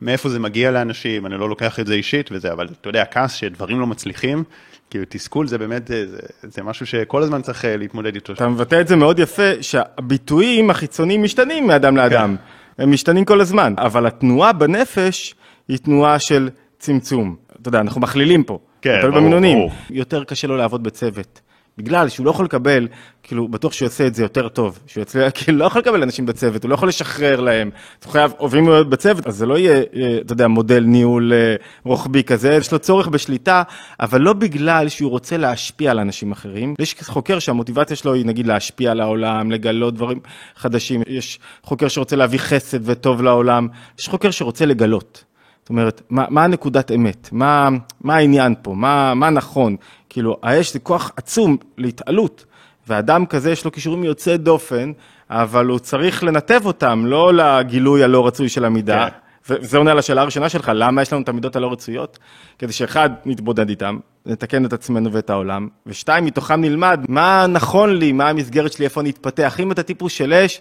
[0.00, 3.32] מאיפה זה מגיע לאנשים, אני לא לוקח את זה אישית וזה, אבל אתה יודע, כעס
[3.32, 4.44] שדברים לא מצליחים,
[4.90, 6.06] כאילו תסכול זה באמת, זה,
[6.42, 8.32] זה משהו שכל הזמן צריך אה, להתמודד איתו.
[8.32, 12.36] אתה מבטא את זה מאוד יפה, שהביטויים החיצוניים משתנים מאדם לאדם.
[12.36, 12.59] כן.
[12.80, 15.34] הם משתנים כל הזמן, אבל התנועה בנפש
[15.68, 17.36] היא תנועה של צמצום.
[17.60, 18.58] אתה יודע, אנחנו מכלילים פה.
[18.82, 19.40] כן, ברור.
[19.54, 19.70] ברור.
[19.90, 21.40] יותר קשה לו לעבוד בצוות.
[21.80, 22.88] בגלל שהוא לא יכול לקבל,
[23.22, 24.78] כאילו, בטוח שהוא יעשה את זה יותר טוב.
[24.86, 27.70] שהוא יצליח, כאילו, לא יכול לקבל אנשים בצוות, הוא לא יכול לשחרר להם.
[28.04, 31.54] הוא חייב, הוא להיות בצוות, אז זה לא יהיה, אה, אתה יודע, מודל ניהול אה,
[31.84, 33.62] רוחבי כזה, יש לו צורך בשליטה,
[34.00, 36.74] אבל לא בגלל שהוא רוצה להשפיע על אנשים אחרים.
[36.78, 40.20] יש חוקר שהמוטיבציה שלו היא, נגיד, להשפיע על העולם, לגלות דברים
[40.56, 41.02] חדשים.
[41.06, 43.68] יש חוקר שרוצה להביא חסד וטוב לעולם.
[43.98, 45.24] יש חוקר שרוצה לגלות.
[45.62, 47.28] זאת אומרת, מה, מה הנקודת אמת?
[47.32, 47.68] מה,
[48.00, 48.74] מה העניין פה?
[48.74, 49.76] מה, מה נכון?
[50.10, 52.44] כאילו, האש זה כוח עצום להתעלות,
[52.88, 54.92] ואדם כזה יש לו כישורים יוצאי דופן,
[55.30, 59.08] אבל הוא צריך לנתב אותם, לא לגילוי הלא רצוי של המידה.
[59.10, 59.16] כן.
[59.48, 62.18] וזה עונה על השאלה הראשונה שלך, למה יש לנו את המידות הלא רצויות?
[62.58, 68.12] כדי שאחד, נתבודד איתם, נתקן את עצמנו ואת העולם, ושתיים, מתוכם נלמד מה נכון לי,
[68.12, 69.60] מה המסגרת שלי, איפה אני אתפתח.
[69.60, 70.60] אם אתה טיפוס של אש,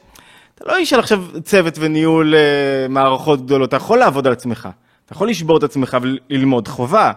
[0.55, 4.69] אתה לא איש של עכשיו צוות וניהול אה, מערכות גדולות, אתה יכול לעבוד על עצמך.
[5.05, 7.11] אתה יכול לשבור את עצמך וללמוד, חובה,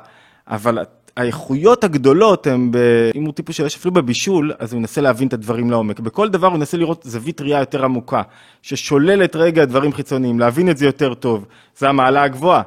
[0.48, 0.78] אבל
[1.16, 2.76] האיכויות הגדולות הן, ב...
[3.14, 6.00] אם הוא טיפוס של אש, אפילו בבישול, אז הוא ינסה להבין את הדברים לעומק.
[6.00, 8.22] בכל דבר הוא ינסה לראות זווית ראייה יותר עמוקה,
[8.62, 11.46] ששוללת רגע דברים חיצוניים, להבין את זה יותר טוב.
[11.78, 12.62] זו המעלה הגבוהה.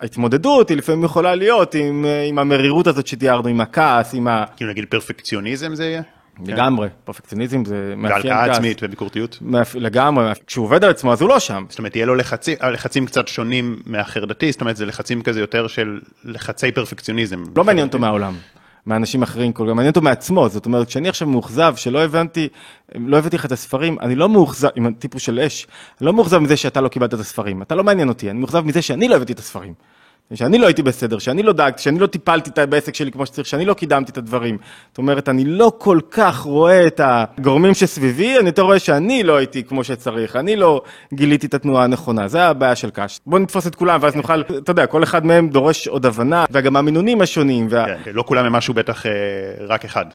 [0.00, 4.44] ההתמודדות היא לפעמים יכולה להיות עם, אה, עם המרירות הזאת שתיארנו, עם הכעס, עם ה...
[4.56, 6.02] כאילו נגיד פרפקציוניזם זה יהיה?
[6.46, 8.30] לגמרי, פרפקציוניזם זה מאפיין כעס.
[8.30, 9.38] והלקאה עצמית וביקורתיות?
[9.74, 11.64] לגמרי, כשהוא עובד על עצמו אז הוא לא שם.
[11.68, 15.66] זאת אומרת, יהיה לו לחצים, לחצים קצת שונים מהחרדתי, זאת אומרת, זה לחצים כזה יותר
[15.66, 17.44] של לחצי פרפקציוניזם.
[17.56, 18.34] לא מעניין אותו מהעולם,
[18.86, 22.48] מאנשים אחרים, כל כך מעניין אותו מעצמו, זאת אומרת, כשאני עכשיו מאוכזב, שלא הבנתי,
[22.94, 25.66] לא הבאתי לך את הספרים, אני לא מאוכזב, עם הטיפוס של אש,
[26.00, 28.60] אני לא מאוכזב מזה שאתה לא קיבלת את הספרים, אתה לא מעניין אותי, אני מאוכזב
[28.60, 29.74] מזה שאני לא הבאתי את הספרים.
[30.34, 33.46] שאני לא הייתי בסדר, שאני לא דאגתי, שאני לא טיפלתי את בעסק שלי כמו שצריך,
[33.46, 34.58] שאני לא קידמתי את הדברים.
[34.88, 39.36] זאת אומרת, אני לא כל כך רואה את הגורמים שסביבי, אני יותר רואה שאני לא
[39.36, 40.82] הייתי כמו שצריך, אני לא
[41.14, 43.20] גיליתי את התנועה הנכונה, זה הבעיה של קאש.
[43.26, 46.76] בוא נתפוס את כולם ואז נוכל, אתה יודע, כל אחד מהם דורש עוד הבנה, וגם
[46.76, 47.66] המינונים השונים.
[47.70, 47.86] וה...
[48.04, 49.12] כן, לא כולם הם משהו בטח אה,
[49.68, 50.06] רק אחד.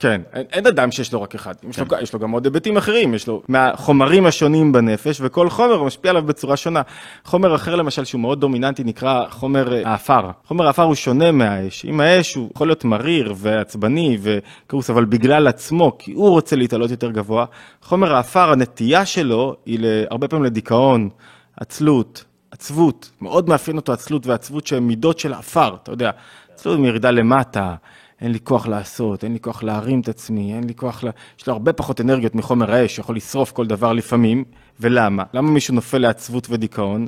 [0.00, 2.76] כן, אין, אין אדם שיש לו רק אחד, יש, לו, יש לו גם עוד היבטים
[2.76, 6.82] אחרים, יש לו מהחומרים השונים בנפש, וכל חומר משפיע עליו בצורה שונה.
[7.24, 10.30] חומר אחר למשל שהוא מאוד דומיננטי נקרא חומר אה, האפר.
[10.44, 11.84] חומר האפר הוא שונה מהאש.
[11.84, 16.90] אם האש הוא יכול להיות מריר ועצבני וכרוס, אבל בגלל עצמו, כי הוא רוצה להתעלות
[16.90, 17.44] יותר גבוה,
[17.82, 21.08] חומר האפר, הנטייה שלו היא הרבה פעמים לדיכאון,
[21.56, 26.10] עצלות, עצבות, מאוד מאפיין אותו עצלות ועצבות שהן מידות של עפר, אתה יודע,
[26.54, 27.74] עצלות מירידה למטה.
[28.20, 31.08] אין לי כוח לעשות, אין לי כוח להרים את עצמי, אין לי כוח ל...
[31.38, 34.44] יש לו הרבה פחות אנרגיות מחומר האש, שיכול לשרוף כל דבר לפעמים.
[34.80, 35.22] ולמה?
[35.34, 37.06] למה מישהו נופל לעצבות ודיכאון?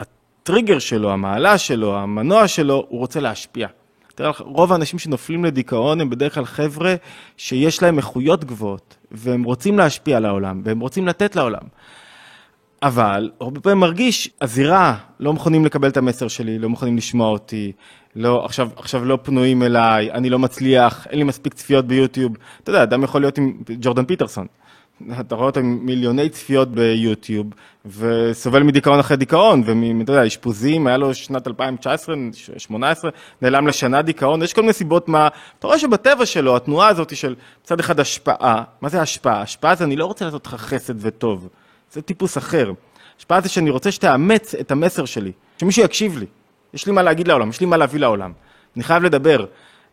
[0.00, 3.68] הטריגר שלו, המעלה שלו, המנוע שלו, הוא רוצה להשפיע.
[4.14, 6.94] תראה, רוב האנשים שנופלים לדיכאון הם בדרך כלל חבר'ה
[7.36, 11.62] שיש להם איכויות גבוהות, והם רוצים להשפיע על העולם, והם רוצים לתת לעולם.
[12.82, 17.72] אבל הרבה פעמים מרגיש, הזירה, לא מוכנים לקבל את המסר שלי, לא מוכנים לשמוע אותי,
[18.16, 22.36] לא, עכשיו, עכשיו לא פנויים אליי, אני לא מצליח, אין לי מספיק צפיות ביוטיוב.
[22.62, 24.46] אתה יודע, אדם יכול להיות עם ג'ורדן פיטרסון.
[25.20, 27.46] אתה רואה אותו עם מיליוני צפיות ביוטיוב,
[27.86, 33.10] וסובל מדיכאון אחרי דיכאון, ואתה יודע, אשפוזים, היה לו שנת 2019, 2018,
[33.42, 35.28] נעלם לשנה דיכאון, יש כל מיני סיבות מה...
[35.58, 39.40] אתה רואה שבטבע שלו, התנועה הזאת של מצד אחד השפעה, מה זה השפעה?
[39.42, 41.48] השפעה זה אני לא רוצה לעשות לך חסד וטוב,
[41.92, 42.72] זה טיפוס אחר.
[43.18, 46.26] השפעה זה שאני רוצה שתאמץ את המסר שלי, שמישהו יקשיב לי.
[46.74, 48.32] יש לי מה להגיד לעולם, יש לי מה להביא לעולם.
[48.76, 49.44] אני חייב לדבר.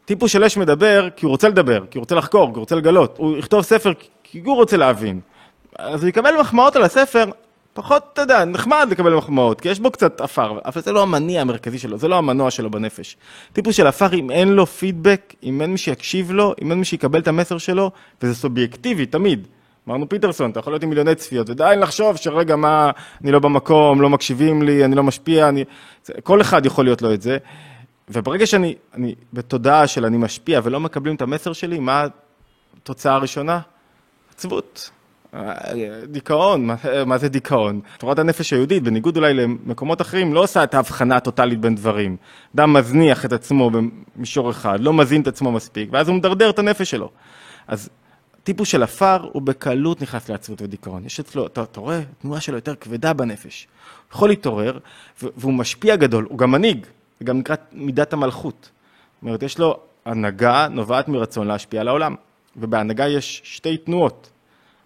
[0.06, 2.76] טיפוס של אש מדבר כי הוא רוצה לדבר, כי הוא רוצה לחקור, כי הוא רוצה
[2.76, 3.18] לגלות.
[3.18, 3.92] הוא יכתוב ספר
[4.24, 5.20] כי הוא רוצה להבין.
[5.80, 7.26] אז הוא יקבל מחמאות על הספר,
[7.74, 11.42] פחות, אתה יודע, נחמד לקבל מחמאות, כי יש בו קצת עפר, אבל זה לא המניע
[11.42, 13.18] המרכזי שלו, זה לא המנוע שלו בנפש.
[13.54, 16.86] טיפוס של עפר, אם אין לו פידבק, אם אין מי שיקשיב לו, אם אין מי
[16.86, 19.48] שיקבל את המסר שלו, וזה סובייקטיבי, תמיד.
[19.88, 24.02] אמרנו פיטרסון, אתה יכול להיות עם מיליוני צפיות, ועדיין לחשוב שרגע, מה, אני לא במקום,
[24.02, 25.64] לא מקשיבים לי, אני לא משפיע, אני...
[26.24, 27.38] כל אחד יכול להיות לו את זה.
[28.10, 32.06] וברגע שאני אני, בתודעה של אני משפיע ולא מקבלים את המסר שלי, מה
[32.78, 33.60] התוצאה הראשונה?
[34.36, 34.90] עצבות.
[36.08, 37.80] דיכאון, מה, מה זה דיכאון?
[37.98, 42.18] תורת הנפש היהודית, בניגוד אולי למקומות אחרים, לא עושה את ההבחנה הטוטאלית בין דברים.
[42.56, 43.72] אדם מזניח את עצמו
[44.16, 47.10] במישור אחד, לא מזין את עצמו מספיק, ואז הוא מדרדר את הנפש שלו.
[47.68, 47.90] אז
[48.46, 51.06] טיפוס של עפר, הוא בקלות נכנס לעצבות ודיכאון.
[51.06, 53.68] יש אצלו, אתה, אתה רואה, התנועה שלו יותר כבדה בנפש.
[54.10, 54.80] הוא יכול להתעורר,
[55.22, 56.86] והוא משפיע גדול, הוא גם מנהיג,
[57.20, 58.70] זה גם נקרא מידת המלכות.
[59.16, 62.16] זאת אומרת, יש לו הנהגה נובעת מרצון להשפיע על העולם.
[62.58, 64.30] ובהנהגה יש שתי תנועות.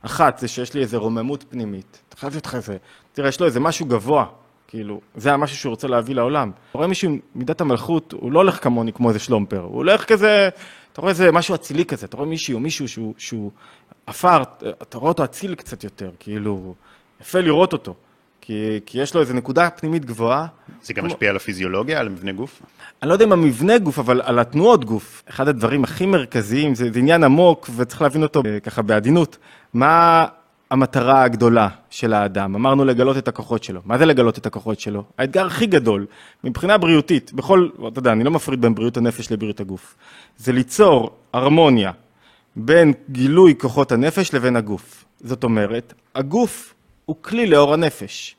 [0.02, 2.00] אחת, זה שיש לי איזו רוממות פנימית.
[2.10, 2.78] אתה חייב להיות לך איזה,
[3.13, 4.26] תראה, יש לו איזה משהו גבוה,
[4.70, 6.52] כאילו, זה המשהו שהוא רוצה להביא לעולם.
[6.70, 10.06] אתה רואה מישהו עם מידת המלכות, הוא לא הולך כמוני כמו איזה שלומפר, הוא הולך
[10.06, 10.50] כזה,
[10.94, 13.52] אתה רואה איזה משהו אצילי כזה, אתה רואה מישהו או מישהו שהוא, שהוא
[14.06, 14.42] עפר,
[14.82, 16.74] אתה רואה אותו אציל קצת יותר, כאילו,
[17.22, 17.96] יפה לראות אותו.
[18.42, 20.48] כי, כי יש לו איזו נקודה פנימית גבוהה.
[20.82, 22.62] זה גם משפיע על הפיזיולוגיה, על המבנה גוף?
[23.02, 25.24] אני לא יודע אם המבנה גוף, אבל על התנועות גוף.
[25.30, 29.38] אחד הדברים הכי מרכזיים, זה, זה עניין עמוק, וצריך להבין אותו אה, ככה בעדינות.
[29.74, 30.26] מה
[30.72, 32.56] המטרה הגדולה של האדם?
[32.56, 33.82] אמרנו לגלות את הכוחות שלו.
[33.86, 35.04] מה זה לגלות את הכוחות שלו?
[35.18, 36.06] האתגר הכי גדול,
[36.44, 39.96] מבחינה בריאותית, בכל, אתה יודע, אני לא מפריד בין בריאות הנפש לבריאות הגוף.
[40.38, 41.92] זה ליצור הרמוניה
[42.56, 45.06] בין גילוי כוחות הנפש לבין הגוף.
[45.22, 46.74] זאת אומרת, הגוף
[47.06, 48.36] הוא כלי לאור הנפש.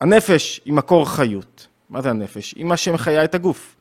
[0.00, 1.66] הנפש היא מקור חיות.
[1.90, 2.54] מה זה הנפש?
[2.56, 3.76] היא מה שמחיה את הגוף.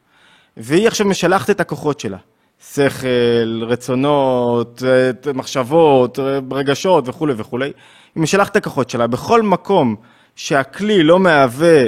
[0.57, 2.17] והיא עכשיו משלחת את הכוחות שלה.
[2.59, 4.83] שכל, רצונות,
[5.33, 6.19] מחשבות,
[6.51, 7.71] רגשות וכולי וכולי.
[8.15, 9.07] היא משלחת את הכוחות שלה.
[9.07, 9.95] בכל מקום
[10.35, 11.83] שהכלי לא מהווה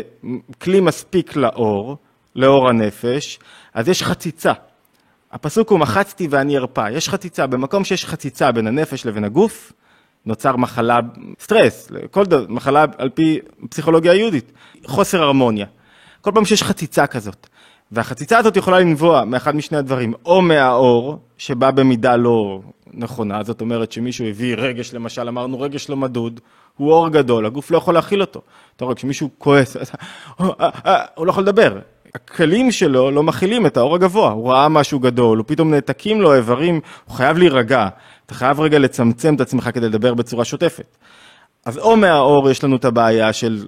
[0.62, 1.98] כלי מספיק לאור,
[2.36, 3.40] לאור הנפש,
[3.74, 4.54] אז יש חציצה.
[5.32, 6.90] הפסוק הוא מחצתי ואני ארפא.
[6.92, 7.48] יש חציצה.
[7.48, 9.74] במקום שיש חציצה בין הנפש לבין הגוף,
[10.26, 10.98] נוצר מחלה,
[11.40, 14.52] סטרס, כל דבר, מחלה על פי פסיכולוגיה יהודית,
[14.86, 15.66] חוסר הרמוניה.
[16.22, 17.48] כל פעם שיש חציצה כזאת,
[17.92, 22.60] והחציצה הזאת יכולה לנבוע מאחד משני הדברים, או מהאור, שבא במידה לא
[22.94, 26.40] נכונה, זאת אומרת שמישהו הביא רגש, למשל, אמרנו רגש לא מדוד,
[26.78, 28.42] הוא אור גדול, הגוף לא יכול להכיל אותו.
[28.76, 29.78] אתה רואה, כשמישהו כועס,
[31.16, 31.80] הוא לא יכול לדבר.
[32.16, 36.36] הכלים שלו לא מכילים את האור הגבוה, הוא ראה משהו גדול, הוא פתאום נעתקים לו
[36.36, 37.88] איברים, הוא חייב להירגע.
[38.26, 40.98] אתה חייב רגע לצמצם את עצמך כדי לדבר בצורה שוטפת.
[41.66, 43.68] אז או מהאור יש לנו את הבעיה של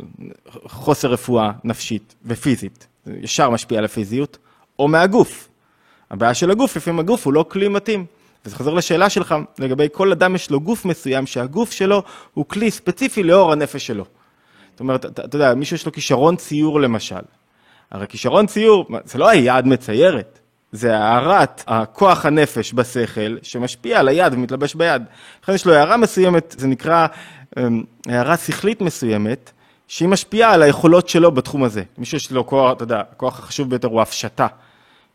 [0.68, 4.38] חוסר רפואה נפשית ופיזית, זה ישר משפיע על הפיזיות,
[4.80, 5.48] או מהגוף.
[6.12, 8.06] הבעיה של הגוף, לפעמים הגוף הוא לא כלי מתאים.
[8.46, 12.72] וזה חוזר לשאלה שלך, לגבי כל אדם יש לו גוף מסוים, שהגוף שלו הוא כלי
[12.72, 14.06] ספציפי לאור הנפש שלו.
[14.72, 17.22] זאת אומרת, אתה, אתה יודע, מישהו יש לו כישרון ציור למשל.
[17.92, 20.40] הרי כישרון ציור, זה לא היד מציירת.
[20.72, 25.02] זה הערת הכוח הנפש בשכל, שמשפיע על היד ומתלבש ביד.
[25.44, 27.08] לכן יש לו הערה מסוימת, זה נקרא
[27.58, 29.52] אמ, הערה שכלית מסוימת,
[29.92, 31.84] שהיא משפיעה על היכולות שלו בתחום הזה.
[31.98, 34.48] מי שיש לו כוח, אתה יודע, הכוח החשוב ביותר הוא הפשטה.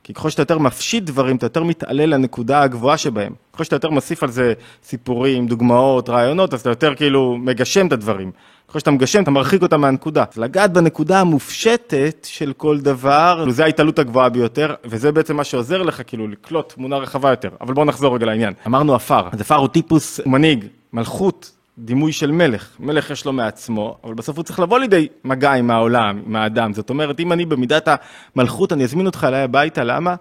[0.05, 3.33] כי ככל שאתה יותר מפשיט דברים, אתה יותר מתעלה לנקודה הגבוהה שבהם.
[3.53, 7.93] ככל שאתה יותר מוסיף על זה סיפורים, דוגמאות, רעיונות, אז אתה יותר כאילו מגשם את
[7.93, 8.31] הדברים.
[8.69, 10.25] ככל שאתה מגשם, אתה מרחיק אותה מהנקודה.
[10.33, 15.83] אז לגעת בנקודה המופשטת של כל דבר, זה ההתעלות הגבוהה ביותר, וזה בעצם מה שעוזר
[15.83, 17.51] לך כאילו לקלוט תמונה רחבה יותר.
[17.61, 18.55] אבל בואו נחזור רגע לעניין.
[18.67, 22.71] אמרנו עפר, אז עפר הוא טיפוס מנהיג, מלכות, דימוי של מלך.
[22.81, 26.73] מלך יש לו מעצמו, אבל בסוף הוא צריך לבוא לידי מגע עם העולם, עם האדם.
[26.73, 27.89] זאת אומרת, אם אני במידת
[28.37, 30.15] המלכות, אני אזמין אותך אליי הביתה, למה?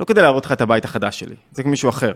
[0.00, 2.12] לא כדי להראות לך את הבית החדש שלי, זה מישהו אחר.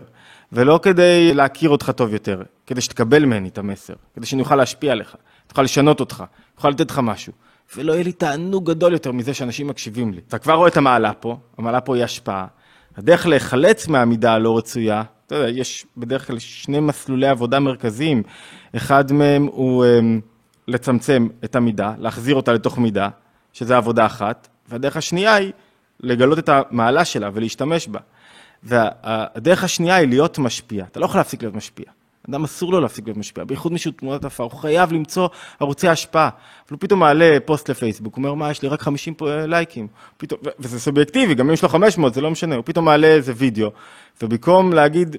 [0.51, 4.91] ולא כדי להכיר אותך טוב יותר, כדי שתקבל ממני את המסר, כדי שאני אוכל להשפיע
[4.91, 5.15] עליך.
[5.47, 6.23] תוכל לשנות אותך,
[6.55, 7.33] תוכל לתת לך משהו.
[7.75, 10.21] ולא יהיה לי תענוג גדול יותר מזה שאנשים מקשיבים לי.
[10.27, 12.45] אתה כבר רואה את המעלה פה, המעלה פה היא השפעה.
[12.97, 18.23] הדרך להיחלץ מהמידה הלא רצויה, אתה יודע, יש בדרך כלל שני מסלולי עבודה מרכזיים.
[18.75, 20.21] אחד מהם הוא um,
[20.67, 23.09] לצמצם את המידה, להחזיר אותה לתוך מידה,
[23.53, 25.51] שזה עבודה אחת, והדרך השנייה היא
[25.99, 27.99] לגלות את המעלה שלה ולהשתמש בה.
[28.63, 30.85] והדרך השנייה היא להיות משפיע.
[30.85, 31.85] אתה לא יכול להפסיק להיות משפיע.
[32.29, 35.27] אדם אסור לו להפסיק להיות משפיע, בייחוד מישהו תמונת עפר, הוא חייב למצוא
[35.59, 36.27] ערוצי השפעה.
[36.27, 39.13] אבל הוא פתאום מעלה פוסט לפייסבוק, הוא אומר, מה, יש לי רק 50
[39.47, 39.87] לייקים.
[40.17, 43.33] פתאום, וזה סובייקטיבי, גם אם יש לו 500, זה לא משנה, הוא פתאום מעלה איזה
[43.35, 43.71] וידאו,
[44.21, 45.15] ובמקום להגיד,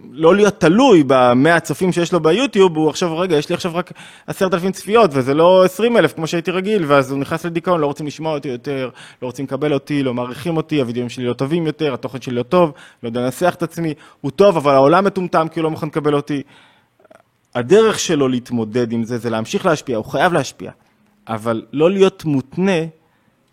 [0.00, 3.92] לא להיות תלוי במאה הצופים שיש לו ביוטיוב, הוא עכשיו, רגע, יש לי עכשיו רק
[4.26, 7.86] עשרת אלפים צפיות, וזה לא עשרים אלף כמו שהייתי רגיל, ואז הוא נכנס לדיכאון, לא
[7.86, 8.90] רוצים לשמוע אותי יותר,
[9.22, 12.42] לא רוצים לקבל אותי, לא מעריכים אותי, הוידאוים שלי לא טובים יותר, התוכן שלי לא
[12.42, 15.86] טוב, לא יודע לנסח את עצמי, הוא טוב, אבל העולם מטומטם כי הוא לא מוכן
[15.86, 16.42] לקבל אותי.
[17.54, 20.70] הדרך שלו להתמודד עם זה, זה להמשיך להשפיע, הוא חייב להשפיע,
[21.28, 22.80] אבל לא להיות מותנה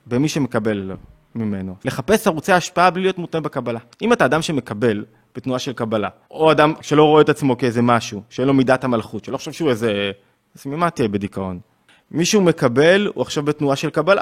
[0.06, 0.92] במי שמקבל
[1.36, 1.76] ממנו.
[1.86, 3.80] לחפש ערוצי השפעה בלי להיות מותנה בקבלה.
[4.02, 5.04] אם אתה אדם שמקבל,
[5.36, 6.10] בתנועה של קבלה.
[6.32, 9.70] או אדם שלא רואה את עצמו כאיזה משהו, שאין לו מידת המלכות, שלא חושב שהוא
[9.70, 10.12] איזה...
[10.56, 11.60] אז ממה תהיה בדיכאון?
[12.12, 14.22] מישהו מקבל, הוא עכשיו בתנועה של קבלה.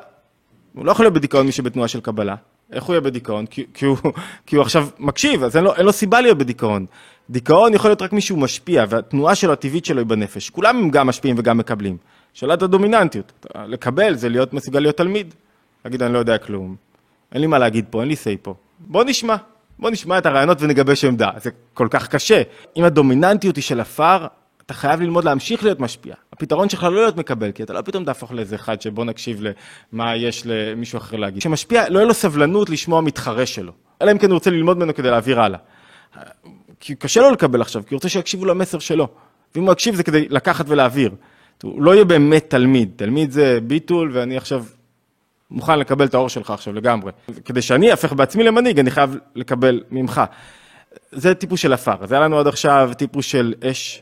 [0.74, 2.36] הוא לא יכול להיות בדיכאון מי שבתנועה של קבלה.
[2.72, 3.46] איך הוא יהיה בדיכאון?
[3.46, 3.98] כי, כי, הוא,
[4.46, 6.86] כי הוא עכשיו מקשיב, אז אין לו, אין לו סיבה להיות בדיכאון.
[7.30, 10.50] דיכאון יכול להיות רק מישהו משפיע, והתנועה שלו, הטבעית שלו היא בנפש.
[10.50, 11.98] כולם הם גם משפיעים וגם מקבלים.
[12.34, 13.46] שאלת הדומיננטיות.
[13.56, 15.34] לקבל זה להיות מסוגל להיות תלמיד.
[15.86, 16.76] להגיד, אני לא יודע כלום.
[17.32, 18.54] אין לי מה להגיד פה, אין לי say פה.
[18.80, 19.36] בוא נשמע.
[19.80, 21.30] בוא נשמע את הרעיונות ונגבש עמדה.
[21.38, 22.42] זה כל כך קשה.
[22.78, 24.28] אם הדומיננטיות היא של עפר,
[24.66, 26.16] אתה חייב ללמוד להמשיך להיות משפיע.
[26.34, 29.42] הפתרון שלך לא להיות מקבל, כי אתה לא פתאום תהפוך לאיזה אחד שבוא נקשיב
[29.94, 31.42] למה יש למישהו אחר להגיד.
[31.42, 33.72] שמשפיע, לא יהיה לו סבלנות לשמוע מתחרה שלו.
[34.02, 35.60] אלא אם כן הוא רוצה ללמוד ממנו כדי להעביר הלאה.
[36.80, 39.08] כי קשה לו לקבל עכשיו, כי הוא רוצה שיקשיבו למסר שלו.
[39.56, 41.12] ואם הוא יקשיב זה כדי לקחת ולהעביר.
[41.64, 42.92] הוא לא יהיה באמת תלמיד.
[42.96, 44.64] תלמיד זה ביטול, ואני עכשיו
[45.52, 47.12] מוכן לקבל את האור שלך עכשיו לגמרי.
[47.46, 50.22] כדי שאני אהפך בעצמי למנהיג, אני חייב לקבל ממך.
[51.12, 52.06] זה טיפוס של עפר.
[52.06, 54.02] זה היה לנו עד עכשיו טיפוס של אש,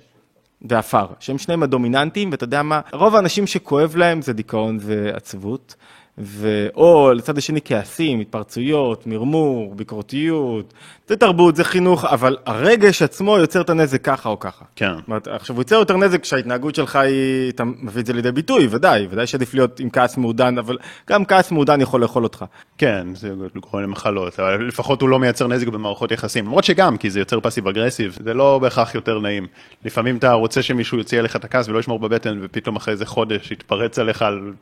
[0.62, 5.76] ועפר, שהם שניהם הדומיננטיים, ואתה יודע מה, רוב האנשים שכואב להם זה דיכאון ועצבות,
[6.20, 6.68] ו...
[6.76, 10.74] או לצד השני כעסים, התפרצויות, מרמור, ביקורתיות,
[11.08, 14.66] זה תרבות, זה חינוך, אבל הרגש עצמו יוצר את הנזק ככה או ככה.
[14.76, 14.92] כן.
[15.08, 18.68] אומרת, עכשיו, הוא יוצר יותר נזק כשההתנהגות שלך היא, אתה מביא את זה לידי ביטוי,
[18.70, 20.78] ודאי, ודאי שעדיף להיות עם כעס מעודן, אבל
[21.10, 22.46] גם כעס מעודן יכול לאכול אותך.
[22.78, 27.10] כן, זה גורם למחלות, אבל לפחות הוא לא מייצר נזק במערכות יחסים, למרות שגם, כי
[27.10, 29.48] זה יוצר passive aggressive, זה לא בהכרח יותר נעים.
[29.86, 33.52] לפעמים אתה רוצה שמישהו יוציא עליך את הכעס ולא ישמור בבטן, ופתאום אחרי איזה חודש
[33.52, 34.54] יתפרץ עליך על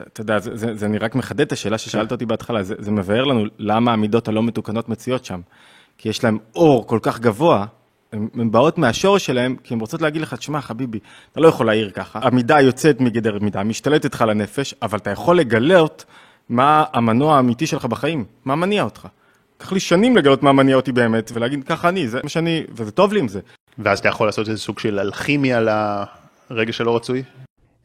[0.00, 2.90] אתה יודע, זה, זה, זה אני רק מחדד את השאלה ששאלת אותי בהתחלה, זה, זה
[2.90, 5.40] מבאר לנו למה המידות הלא מתוקנות מציאות שם.
[5.98, 7.66] כי יש להם אור כל כך גבוה,
[8.12, 10.98] הן באות מהשורש שלהם, כי הן רוצות להגיד לך, תשמע, חביבי,
[11.32, 12.18] אתה לא יכול להעיר ככה.
[12.22, 16.04] המידה יוצאת מגדר מידה, משתלטת לך לנפש, אבל אתה יכול לגלות
[16.48, 19.08] מה המנוע האמיתי שלך בחיים, מה מניע אותך.
[19.60, 22.90] לקח לי שנים לגלות מה מניע אותי באמת, ולהגיד, ככה אני, זה מה שאני, וזה
[22.90, 23.40] טוב לי עם זה.
[23.78, 25.60] ואז אתה יכול לעשות איזה סוג של אלכימיה
[26.50, 27.22] לרגע שלא רצוי?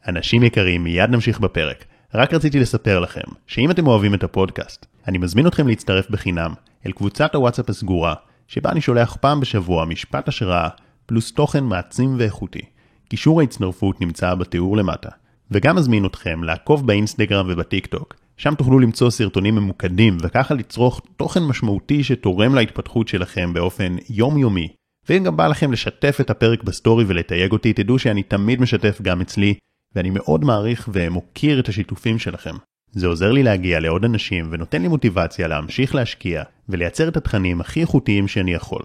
[0.08, 1.84] אנשים יקרים, מיד נמשיך בפרק.
[2.14, 6.54] רק רציתי לספר לכם, שאם אתם אוהבים את הפודקאסט, אני מזמין אתכם להצטרף בחינם
[6.86, 8.14] אל קבוצת הוואטסאפ הסגורה,
[8.48, 10.68] שבה אני שולח פעם בשבוע משפט השראה,
[11.06, 12.62] פלוס תוכן מעצים ואיכותי.
[13.08, 15.08] קישור ההצטרפות נמצא בתיאור למטה.
[15.50, 21.42] וגם מזמין אתכם לעקוב באינסטגרם ובטיק טוק, שם תוכלו למצוא סרטונים ממוקדים וככה לצרוך תוכן
[21.42, 24.68] משמעותי שתורם להתפתחות שלכם באופן יומיומי.
[25.08, 29.20] ואם גם בא לכם לשתף את הפרק בסטורי ולתייג אותי, תדעו שאני תמיד משתף גם
[29.20, 29.54] אצלי,
[29.94, 32.54] ואני מאוד מעריך ומוקיר את השיתופים שלכם.
[32.92, 37.80] זה עוזר לי להגיע לעוד אנשים ונותן לי מוטיבציה להמשיך להשקיע ולייצר את התכנים הכי
[37.80, 38.82] איכותיים שאני יכול.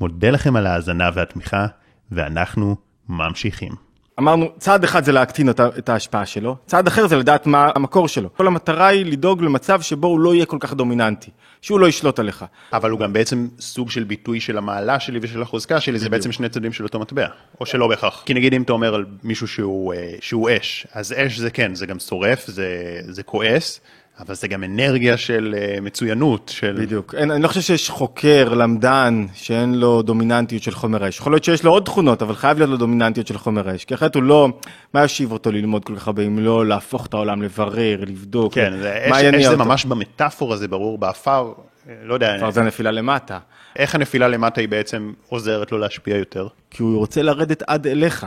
[0.00, 1.66] מודה לכם על ההאזנה והתמיכה,
[2.12, 2.76] ואנחנו
[3.08, 3.85] ממשיכים.
[4.18, 8.28] אמרנו, צעד אחד זה להקטין את ההשפעה שלו, צעד אחר זה לדעת מה המקור שלו.
[8.36, 11.30] כל המטרה היא לדאוג למצב שבו הוא לא יהיה כל כך דומיננטי,
[11.62, 12.44] שהוא לא ישלוט עליך.
[12.72, 16.32] אבל הוא גם בעצם סוג של ביטוי של המעלה שלי ושל החוזקה שלי, זה בעצם
[16.32, 17.26] שני צדדים של אותו מטבע,
[17.60, 18.22] או שלא בהכרח.
[18.26, 21.74] כי נגיד אם אתה אומר על מישהו שהוא, אה, שהוא אש, אז אש זה כן,
[21.74, 23.80] זה גם שורף, זה, זה כועס.
[24.20, 26.76] אבל זה גם אנרגיה של uh, מצוינות, של...
[26.80, 27.14] בדיוק.
[27.14, 31.18] אין, אני לא חושב שיש חוקר, למדן, שאין לו דומיננטיות של חומר האש.
[31.18, 33.84] יכול להיות שיש לו עוד תכונות, אבל חייב להיות לו דומיננטיות של חומר האש.
[33.84, 34.48] כי אחרת הוא לא...
[34.94, 38.72] מה יושיב אותו ללמוד כל כך הרבה, אם לא להפוך את העולם, לברר, לבדוק, כן,
[38.78, 39.50] זה, אש, אש אותו.
[39.50, 41.52] זה ממש במטאפורה, זה ברור, בעפר,
[42.02, 42.34] לא יודע.
[42.34, 43.38] עפר זה הנפילה למטה.
[43.76, 46.48] איך הנפילה למטה היא בעצם עוזרת לו להשפיע יותר?
[46.70, 48.26] כי הוא רוצה לרדת עד אליך.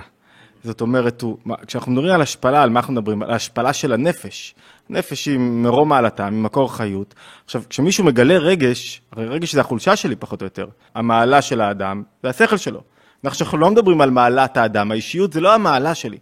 [0.63, 3.23] זאת אומרת, הוא, כשאנחנו מדברים על השפלה, על מה אנחנו מדברים?
[3.23, 4.55] על השפלה של הנפש.
[4.89, 7.15] נפש היא מרום מעלתה, ממקור חיות.
[7.45, 12.03] עכשיו, כשמישהו מגלה רגש, הרי רגש זה החולשה שלי פחות או יותר, המעלה של האדם
[12.23, 12.81] והשכל שלו.
[13.25, 16.17] אנחנו לא מדברים על מעלת האדם, האישיות זה לא המעלה שלי.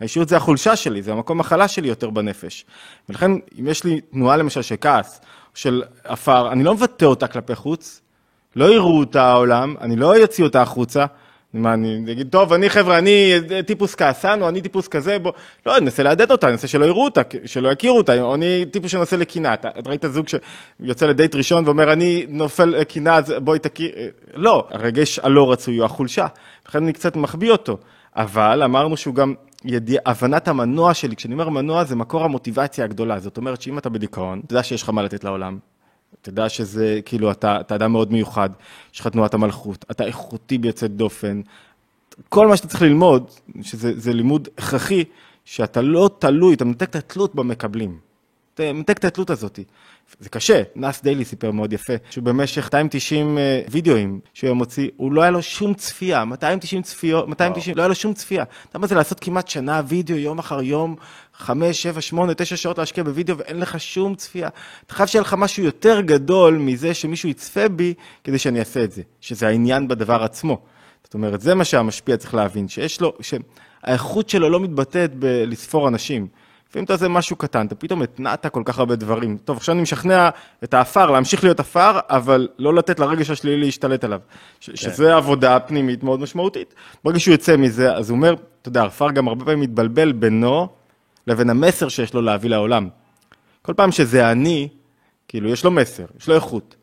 [0.00, 2.64] האישיות זה החולשה שלי, זה המקום החלש שלי יותר בנפש.
[3.08, 5.20] ולכן, אם יש לי תנועה למשל של כעס,
[5.54, 8.00] של עפר, אני לא מבטא אותה כלפי חוץ,
[8.56, 11.04] לא יראו אותה העולם, אני לא אוציא אותה החוצה,
[11.54, 13.32] מה, אני אגיד, טוב, אני חבר'ה, אני
[13.66, 15.32] טיפוס כעסן, או אני טיפוס כזה, בוא,
[15.66, 18.64] לא, אני אנסה לעדד אותה, אני אנסה שלא יראו אותה, שלא יכירו אותה, או אני
[18.70, 19.54] טיפוס שנושא לקנאה.
[19.54, 23.90] אתה ראית זוג שיוצא לדייט ראשון ואומר, אני נופל לקנאה, אז בואי תכיר,
[24.34, 26.26] לא, הרגש הלא רצוי הוא החולשה,
[26.68, 27.78] לכן אני קצת מחביא אותו.
[28.16, 29.34] אבל אמרנו שהוא גם
[29.64, 33.88] ידיע, הבנת המנוע שלי, כשאני אומר מנוע זה מקור המוטיבציה הגדולה, זאת אומרת שאם אתה
[33.88, 35.58] בדיכאון, אתה יודע שיש לך מה לתת לעולם,
[36.22, 38.50] תדע שזה, כאילו, אתה, אתה אדם מאוד מיוחד,
[38.94, 41.40] יש לך תנועת המלכות, אתה איכותי ביוצאת דופן.
[42.28, 43.30] כל מה שאתה צריך ללמוד,
[43.62, 45.04] שזה לימוד הכרחי,
[45.44, 47.98] שאתה לא תלוי, אתה מנתק את התלות במקבלים.
[48.54, 49.58] אתה מנתק את התלות הזאת.
[50.20, 55.12] זה קשה, נאס דיילי סיפר מאוד יפה, שבמשך 290 אה, וידאוים שהוא היה מוציא, הוא
[55.12, 58.42] לא היה לו שום צפייה, 290 צפיות, 290, לא היה לו שום צפייה.
[58.42, 60.96] אתה יודע מה זה לעשות כמעט שנה וידאו, יום אחר יום,
[61.36, 64.48] 5, 7, 8, 9 שעות להשקיע בוידאו ואין לך שום צפייה.
[64.86, 68.92] אתה חייב שיהיה לך משהו יותר גדול מזה שמישהו יצפה בי כדי שאני אעשה את
[68.92, 70.58] זה, שזה העניין בדבר עצמו.
[71.04, 76.26] זאת אומרת, זה מה שהמשפיע צריך להבין, שיש לו, שהאיכות שלו לא מתבטאת בלספור אנשים.
[76.70, 79.38] לפעמים אתה עושה משהו קטן, אתה פתאום התנעת כל כך הרבה דברים.
[79.44, 80.28] טוב, עכשיו אני משכנע
[80.64, 84.20] את האפר להמשיך להיות עפר, אבל לא לתת לרגש השלילי להשתלט עליו.
[84.60, 84.76] ש- כן.
[84.76, 86.74] שזה עבודה פנימית מאוד משמעותית.
[87.04, 90.68] ברגע שהוא יוצא מזה, אז הוא אומר, אתה יודע, עפר גם הרבה פעמים מתבלבל בינו
[91.26, 92.88] לבין המסר שיש לו להביא לעולם.
[93.62, 94.68] כל פעם שזה אני,
[95.28, 96.76] כאילו, יש לו מסר, יש לו איכות.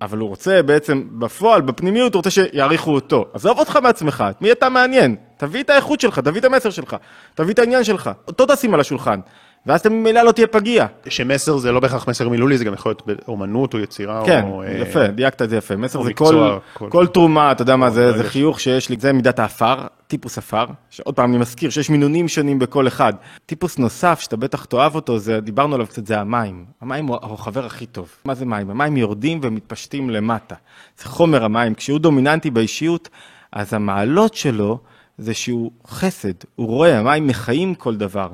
[0.00, 3.26] אבל הוא רוצה בעצם, בפועל, בפנימיות, הוא רוצה שיעריכו אותו.
[3.32, 5.16] עזוב אותך מעצמך, את מי אתה מעניין?
[5.36, 6.96] תביא את האיכות שלך, תביא את המסר שלך,
[7.34, 9.20] תביא את העניין שלך, אותו תשים על השולחן.
[9.66, 10.86] ואז אתה ממילא לא תהיה פגיע.
[11.08, 14.62] שמסר זה לא בהכרח מסר מילולי, זה גם יכול להיות באומנות או יצירה כן, או...
[14.66, 15.76] כן, יפה, דייקת את זה יפה.
[15.76, 16.90] מסר זה כל, כל...
[16.90, 19.76] כל תרומה, אתה יודע מה זה, זה חיוך שיש לי, זה מידת האפר,
[20.12, 23.12] טיפוס עפר, שעוד פעם אני מזכיר שיש מינונים שונים בכל אחד.
[23.46, 26.64] טיפוס נוסף, שאתה בטח תאהב אותו, זה, דיברנו עליו קצת, זה המים.
[26.80, 28.08] המים הוא החבר הכי טוב.
[28.24, 28.70] מה זה מים?
[28.70, 30.54] המים יורדים ומתפשטים למטה.
[30.98, 31.74] זה חומר המים.
[31.74, 33.08] כשהוא דומיננטי באישיות,
[33.52, 34.78] אז המעלות שלו
[35.18, 38.28] זה שהוא חסד, הוא רואה, המים מחיים כל דבר.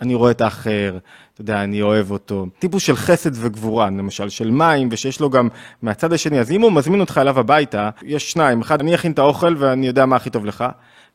[0.00, 0.98] אני רואה את האחר,
[1.34, 2.46] אתה יודע, אני אוהב אותו.
[2.58, 5.48] טיפוס של חסד וגבורה, למשל, של מים, ושיש לו גם
[5.82, 9.18] מהצד השני, אז אם הוא מזמין אותך אליו הביתה, יש שניים, אחד, אני אכין את
[9.18, 10.64] האוכל ואני יודע מה הכי טוב לך,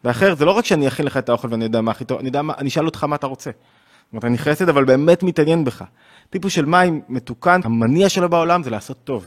[0.03, 2.41] ואחר, זה לא רק שאני אכין לך את האוכל ואני יודע מה הכי טוב, אני
[2.41, 3.51] מה, אני אשאל אותך מה אתה רוצה.
[3.51, 5.83] זאת אומרת, אני חסד, אבל באמת מתעניין בך.
[6.29, 9.25] טיפוס של מים מתוקן, המניע שלו בעולם זה לעשות טוב.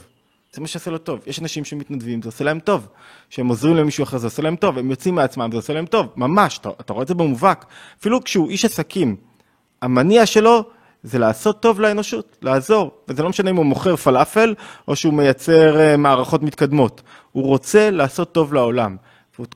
[0.53, 1.19] זה מה שעושה לו טוב.
[1.27, 2.87] יש אנשים שמתנדבים, זה עושה להם טוב.
[3.29, 4.77] שהם עוזרים למישהו אחר, זה עושה להם טוב.
[4.77, 6.07] הם יוצאים מעצמם, זה עושה להם טוב.
[6.15, 7.65] ממש, אתה, אתה רואה את זה במובהק.
[7.99, 9.15] אפילו כשהוא איש עסקים,
[9.81, 10.63] המניע שלו
[11.03, 12.91] זה לעשות טוב לאנושות, לעזור.
[13.07, 14.55] וזה לא משנה אם הוא מוכר פלאפל,
[14.87, 17.01] או שהוא מייצר uh, מערכות מתקדמות.
[17.31, 18.95] הוא רוצה לעשות טוב לעולם.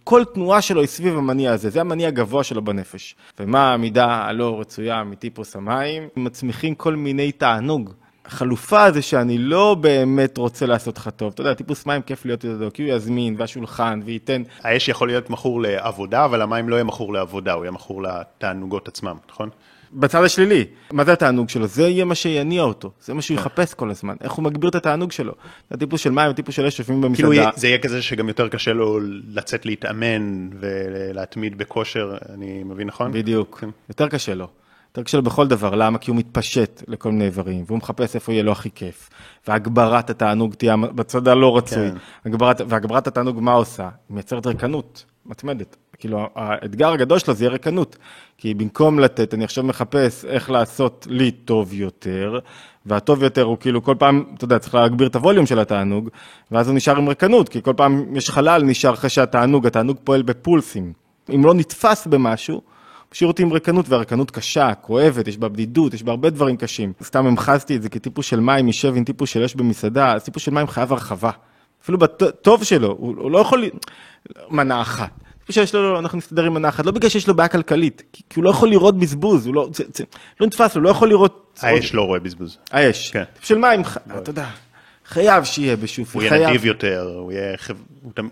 [0.04, 3.16] כל תנועה שלו היא סביב המניע הזה, זה המניע הגבוה שלו בנפש.
[3.40, 6.08] ומה המידה הלא רצויה מטיפוס המים?
[6.16, 7.94] מצמיחים כל מיני תענוג.
[8.26, 11.32] החלופה זה שאני לא באמת רוצה לעשות לך טוב.
[11.34, 14.44] אתה יודע, טיפוס מים כיף להיות איתו, כי הוא יזמין, והשולחן, וייתן...
[14.64, 18.88] האש יכול להיות מכור לעבודה, אבל המים לא יהיה מכור לעבודה, הוא יהיה מכור לתענוגות
[18.88, 19.50] עצמם, נכון?
[19.96, 20.66] בצד השלילי.
[20.92, 21.68] מה זה התענוג שלו?
[21.68, 24.76] זה יהיה מה שיניע אותו, זה מה שהוא יחפש כל הזמן, איך הוא מגביר את
[24.76, 25.34] התענוג שלו.
[25.72, 27.28] הטיפוס של מים, הטיפוס של אש יושבים במסעדה.
[27.28, 33.12] כאילו זה יהיה כזה שגם יותר קשה לו לצאת להתאמן ולהתמיד בכושר, אני מבין נכון?
[33.12, 33.70] בדיוק, כן.
[33.90, 34.48] יותר קשה לו.
[34.90, 35.98] יותר קשה לו בכל דבר, למה?
[35.98, 39.10] כי הוא מתפשט לכל מיני איברים, והוא מחפש איפה יהיה לו הכי כיף.
[39.48, 41.92] והגברת התענוג תהיה בצד הלא רצוי.
[41.92, 41.98] כן.
[42.26, 43.84] הגברת, והגברת התענוג מה עושה?
[43.84, 45.76] היא מייצרת ריקנות מתמדת.
[45.98, 47.98] כאילו, האתגר הגדול שלו זה יהיה ריקנות.
[48.38, 52.40] כי במקום לתת, אני עכשיו מחפש איך לעשות לי טוב יותר,
[52.86, 56.10] והטוב יותר הוא כאילו כל פעם, אתה יודע, צריך להגביר את הווליום של התענוג,
[56.52, 60.22] ואז הוא נשאר עם ריקנות, כי כל פעם יש חלל נשאר אחרי שהתענוג, התענוג פועל
[60.22, 60.94] בפולסים.
[61.36, 62.62] אם לא נתפס במשהו,
[63.12, 66.94] משאיר אותי עם ריקנות, והריקנות קשה, כואבת, יש בה בדידות, יש בה הרבה דברים קשים.
[67.04, 70.44] סתם המחזתי את זה כטיפוס של מים, יישב עם טיפוס של אש במסעדה, אז טיפוס
[70.44, 71.32] של מים חייב הרחבה.
[71.84, 73.64] אפילו בטוב שלו, הוא לא יכול...
[74.50, 75.25] מנה אחת.
[75.54, 78.40] שיש לו, אנחנו נסתדר עם מנה אחת, לא בגלל שיש לו בעיה כלכלית, כי, כי
[78.40, 80.04] הוא לא יכול לראות בזבוז, הוא לא, זה, זה,
[80.40, 81.60] לא נתפס, הוא לא יכול לראות...
[81.62, 82.58] האש לא רואה בזבוז.
[82.72, 83.12] האש.
[83.12, 83.24] כן.
[83.42, 83.82] של מים,
[84.18, 84.46] אתה יודע,
[85.06, 87.56] חייב שיהיה בשופי, הוא יהיה נדיב יותר, הוא יהיה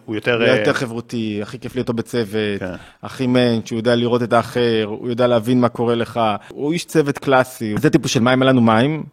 [0.05, 0.34] הוא יותר...
[0.36, 2.74] הוא יותר חברותי, הכי כיף להיות בצוות, כן.
[3.03, 6.86] הכי מענט, שהוא יודע לראות את האחר, הוא יודע להבין מה קורה לך, הוא איש
[6.86, 7.76] צוות קלאסי.
[7.80, 9.03] זה טיפוס של מים, אין לנו מים,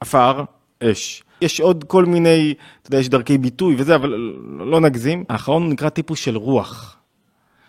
[0.00, 0.44] עפר,
[0.82, 1.22] אש.
[1.42, 5.24] יש עוד כל מיני, אתה יודע, יש דרכי ביטוי וזה, אבל לא נגזים.
[5.28, 6.97] האחרון נקרא טיפוס של רוח.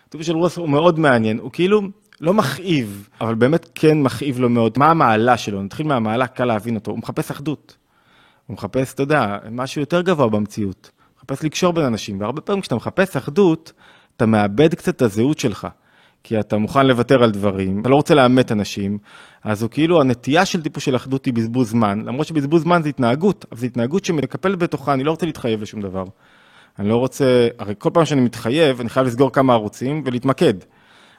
[0.10, 1.82] טיפוס של רוח הוא מאוד מעניין, הוא כאילו
[2.22, 4.74] לא מכאיב, אבל באמת כן מכאיב לו מאוד.
[4.78, 5.64] מה המעלה שלו?
[5.64, 6.92] נתחיל מהמעלה, קל להבין אותו.
[6.92, 7.78] הוא מחפש אחדות.
[8.48, 10.92] הוא מחפש, אתה יודע, משהו יותר גבוה במציאות.
[10.96, 13.74] הוא מחפש לקשור בין אנשים, והרבה פעמים כשאתה מחפש אחדות,
[14.18, 15.68] אתה מאבד קצת את הזהות שלך.
[16.24, 18.98] כי אתה מוכן לוותר על דברים, אתה לא רוצה לאמת אנשים,
[19.44, 22.90] אז הוא כאילו, הנטייה של טיפוס של אחדות היא בזבוז זמן, למרות שבזבוז זמן זה
[22.90, 26.04] התנהגות, אבל זו התנהגות שמקפלת בתוכה, אני לא רוצה להתחייב לשום דבר.
[26.80, 30.54] אני לא רוצה, הרי כל פעם שאני מתחייב, אני חייב לסגור כמה ערוצים ולהתמקד.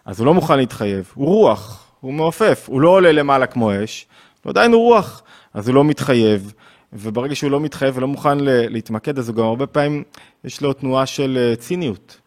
[0.05, 4.07] אז הוא לא מוכן להתחייב, הוא רוח, הוא מעופף, הוא לא עולה למעלה כמו אש,
[4.45, 5.23] הוא עדיין הוא רוח,
[5.55, 6.53] אז הוא לא מתחייב,
[6.93, 10.03] וברגע שהוא לא מתחייב ולא מוכן להתמקד, אז הוא גם הרבה פעמים,
[10.45, 12.21] יש לו תנועה של אה, ציניות.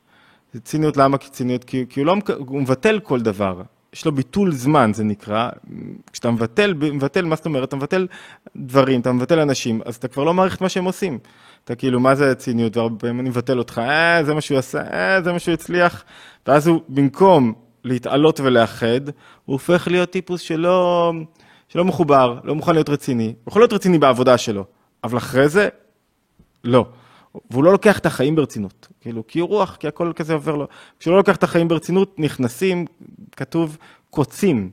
[0.64, 1.64] ציניות למה ציניות?
[1.64, 3.62] כי, כי הוא, לא, הוא מבטל כל דבר.
[3.94, 5.50] יש לו ביטול זמן, זה נקרא.
[6.14, 7.68] כשאתה מבטל, מבטל, מה זאת אומרת?
[7.68, 8.08] אתה מבטל
[8.56, 11.20] דברים, אתה מבטל אנשים, אז אתה כבר לא מעריך את מה שהם עושים.
[11.66, 12.78] אתה כאילו, מה זה ציניות?
[12.78, 16.04] והרבה פעמים אני מבטל אותך, אה, זה מה שהוא עשה, אה, זה מה שהוא הצליח.
[16.48, 17.54] ואז הוא, במקום
[17.84, 19.08] להתעלות ולאחד,
[19.46, 21.12] הוא הופך להיות טיפוס שלא,
[21.68, 23.26] שלא מחובר, לא מוכן להיות רציני.
[23.44, 24.66] הוא יכול להיות רציני בעבודה שלו,
[25.04, 25.70] אבל אחרי זה,
[26.64, 26.86] לא.
[27.52, 30.68] והוא לא לוקח את החיים ברצינות, כאילו, כי הוא רוח, כי הכל כזה עובר לו.
[31.00, 32.86] כשהוא לא לוקח את החיים ברצינות, נכנסים,
[33.36, 33.78] כתוב,
[34.10, 34.70] קוצים.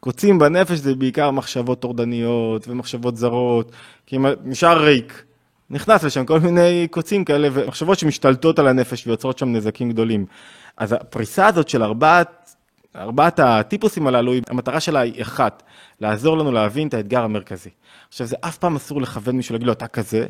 [0.00, 3.72] קוצים בנפש זה בעיקר מחשבות טורדניות ומחשבות זרות,
[4.06, 5.24] כי נשאר ריק,
[5.70, 10.26] נכנס לשם כל מיני קוצים כאלה ומחשבות שמשתלטות על הנפש ויוצרות שם נזקים גדולים.
[10.76, 12.54] אז הפריסה הזאת של ארבעת,
[12.96, 15.62] ארבעת הטיפוסים הללו, המטרה שלה היא אחת,
[16.00, 17.70] לעזור לנו להבין את האתגר המרכזי.
[18.08, 20.26] עכשיו, זה אף פעם אסור לכוון מישהו להגיד לו, אתה כזה,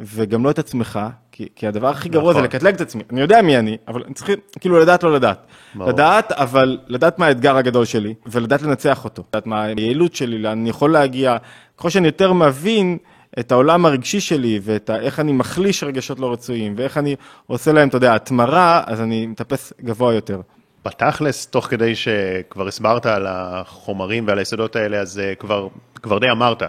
[0.00, 1.00] וגם לא את עצמך,
[1.32, 2.42] כי, כי הדבר הכי גרוע נכון.
[2.42, 3.02] זה לקטלג את עצמי.
[3.10, 4.30] אני יודע מי אני, אבל אני צריך
[4.60, 5.46] כאילו לדעת לא לדעת.
[5.74, 5.88] ברור.
[5.88, 9.22] לדעת, אבל לדעת מה האתגר הגדול שלי, ולדעת לנצח אותו.
[9.28, 11.36] לדעת מה היעילות שלי, לאן אני יכול להגיע.
[11.76, 12.98] ככל שאני יותר מבין
[13.40, 17.16] את העולם הרגשי שלי, ואת איך אני מחליש רגשות לא רצויים, ואיך אני
[17.46, 20.40] עושה להם, אתה יודע, התמרה, אז אני מטפס גבוה יותר.
[20.84, 25.68] בתכלס, תוך כדי שכבר הסברת על החומרים ועל היסודות האלה, אז אה, כבר,
[26.02, 26.62] כבר די אמרת.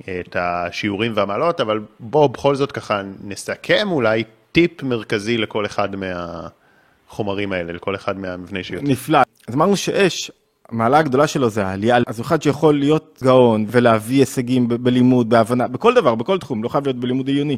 [0.00, 7.52] את השיעורים והמעלות, אבל בואו בכל זאת ככה נסכם אולי טיפ מרכזי לכל אחד מהחומרים
[7.52, 8.84] האלה, לכל אחד מהמבני שיעור.
[8.84, 9.18] נפלא.
[9.48, 10.30] אז אמרנו שאש,
[10.72, 15.68] המעלה הגדולה שלו זה העלייה, אז אחד שיכול להיות גאון ולהביא הישגים ב- בלימוד, בהבנה,
[15.68, 17.56] בכל דבר, בכל תחום, לא חייב להיות בלימוד עיוני.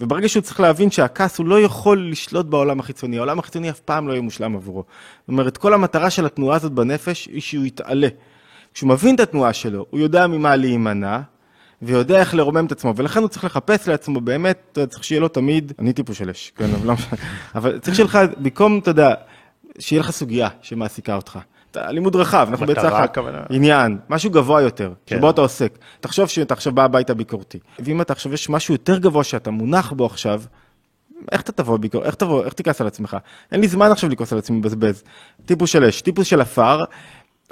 [0.00, 4.08] וברגע שהוא צריך להבין שהכעס הוא לא יכול לשלוט בעולם החיצוני, העולם החיצוני אף פעם
[4.08, 4.84] לא יהיה מושלם עבורו.
[5.20, 8.08] זאת אומרת, כל המטרה של התנועה הזאת בנפש היא שהוא יתעלה.
[8.74, 11.20] כשהוא מבין את התנועה שלו, הוא יודע ממה להימנע,
[11.82, 15.72] ויודע איך לרומם את עצמו, ולכן הוא צריך לחפש לעצמו באמת, צריך שיהיה לו תמיד,
[15.78, 17.18] אני טיפוס של אש, כן, אבל לא משנה,
[17.54, 19.14] אבל צריך שיהיה לך, במקום, אתה יודע,
[19.78, 21.38] שיהיה לך סוגיה שמעסיקה אותך.
[21.76, 23.42] לימוד רחב, אנחנו בעצם הכוונה.
[23.50, 25.16] עניין, משהו גבוה יותר, כן.
[25.16, 25.78] שבו אתה עוסק.
[26.00, 29.92] תחשוב שאתה עכשיו בא הביתה ביקורתי, ואם אתה עכשיו, יש משהו יותר גבוה שאתה מונח
[29.92, 30.42] בו עכשיו,
[31.32, 33.16] איך אתה תבוא ביקור, איך תבוא, איך תכעס על עצמך?
[33.52, 35.02] אין לי זמן עכשיו לכעוס על עצמי מבזבז.
[35.46, 36.84] טיפוס של אש, טיפוס של עפר,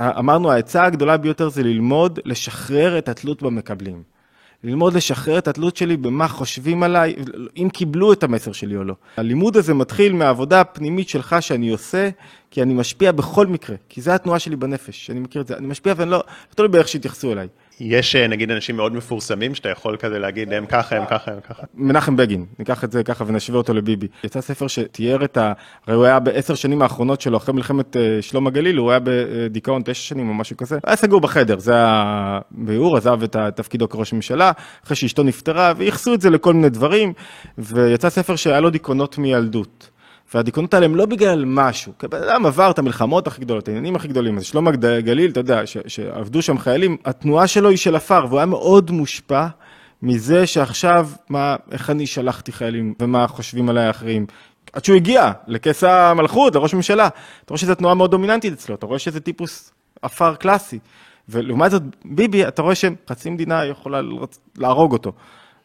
[0.01, 4.14] אמרנו העצה הגדולה ביותר זה ללמוד לשחרר את התלות במקבלים.
[4.65, 7.15] ללמוד לשחרר את התלות שלי במה חושבים עליי,
[7.57, 8.95] אם קיבלו את המסר שלי או לא.
[9.17, 12.11] הלימוד הזה מתחיל מהעבודה הפנימית שלך שאני עושה,
[12.51, 15.67] כי אני משפיע בכל מקרה, כי זה התנועה שלי בנפש, אני מכיר את זה, אני
[15.67, 17.49] משפיע ואני לא, לא תלוי באיך שיתייחסו אליי.
[17.81, 21.41] יש אה, נגיד אנשים מאוד מפורסמים שאתה יכול כזה להגיד הם ככה, הם ככה, הם
[21.41, 21.63] ככה.
[21.75, 24.07] מנחם בגין, ניקח את זה ככה ונשווה אותו לביבי.
[24.25, 25.53] יצא ספר שתיאר את ה...
[25.87, 29.83] הרי הוא היה בעשר שנים האחרונות שלו, אחרי מלחמת אה, שלום הגליל, הוא היה בדיכאון
[29.85, 30.79] תשע שנים או משהו כזה.
[30.85, 34.53] היה סגור בחדר, זה הביאור, עזב את תפקידו כראש ממשלה,
[34.85, 37.13] אחרי שאשתו נפטרה, וייחסו את זה לכל מיני דברים,
[37.59, 39.91] ויצא ספר שהיה לו דיכאונות מילדות.
[40.35, 43.97] והדיכאונות האלה הם לא בגלל משהו, כי בן אדם עבר את המלחמות הכי גדולות, העניינים
[43.97, 47.97] הכי גדולים, אז שלום הגליל, אתה יודע, ש- שעבדו שם חיילים, התנועה שלו היא של
[47.97, 49.47] עפר, והוא היה מאוד מושפע
[50.03, 54.27] מזה שעכשיו, מה, איך אני שלחתי חיילים, ומה חושבים עליי האחרים.
[54.73, 57.07] עד שהוא הגיע לכס המלכות, לראש ממשלה.
[57.07, 59.73] אתה רואה שזו תנועה מאוד דומיננטית אצלו, אתה רואה שזה טיפוס
[60.03, 60.79] עפר קלאסי.
[61.29, 64.01] ולעומת זאת, ביבי, אתה רואה שחצי מדינה יכולה
[64.59, 65.13] להרוג אותו.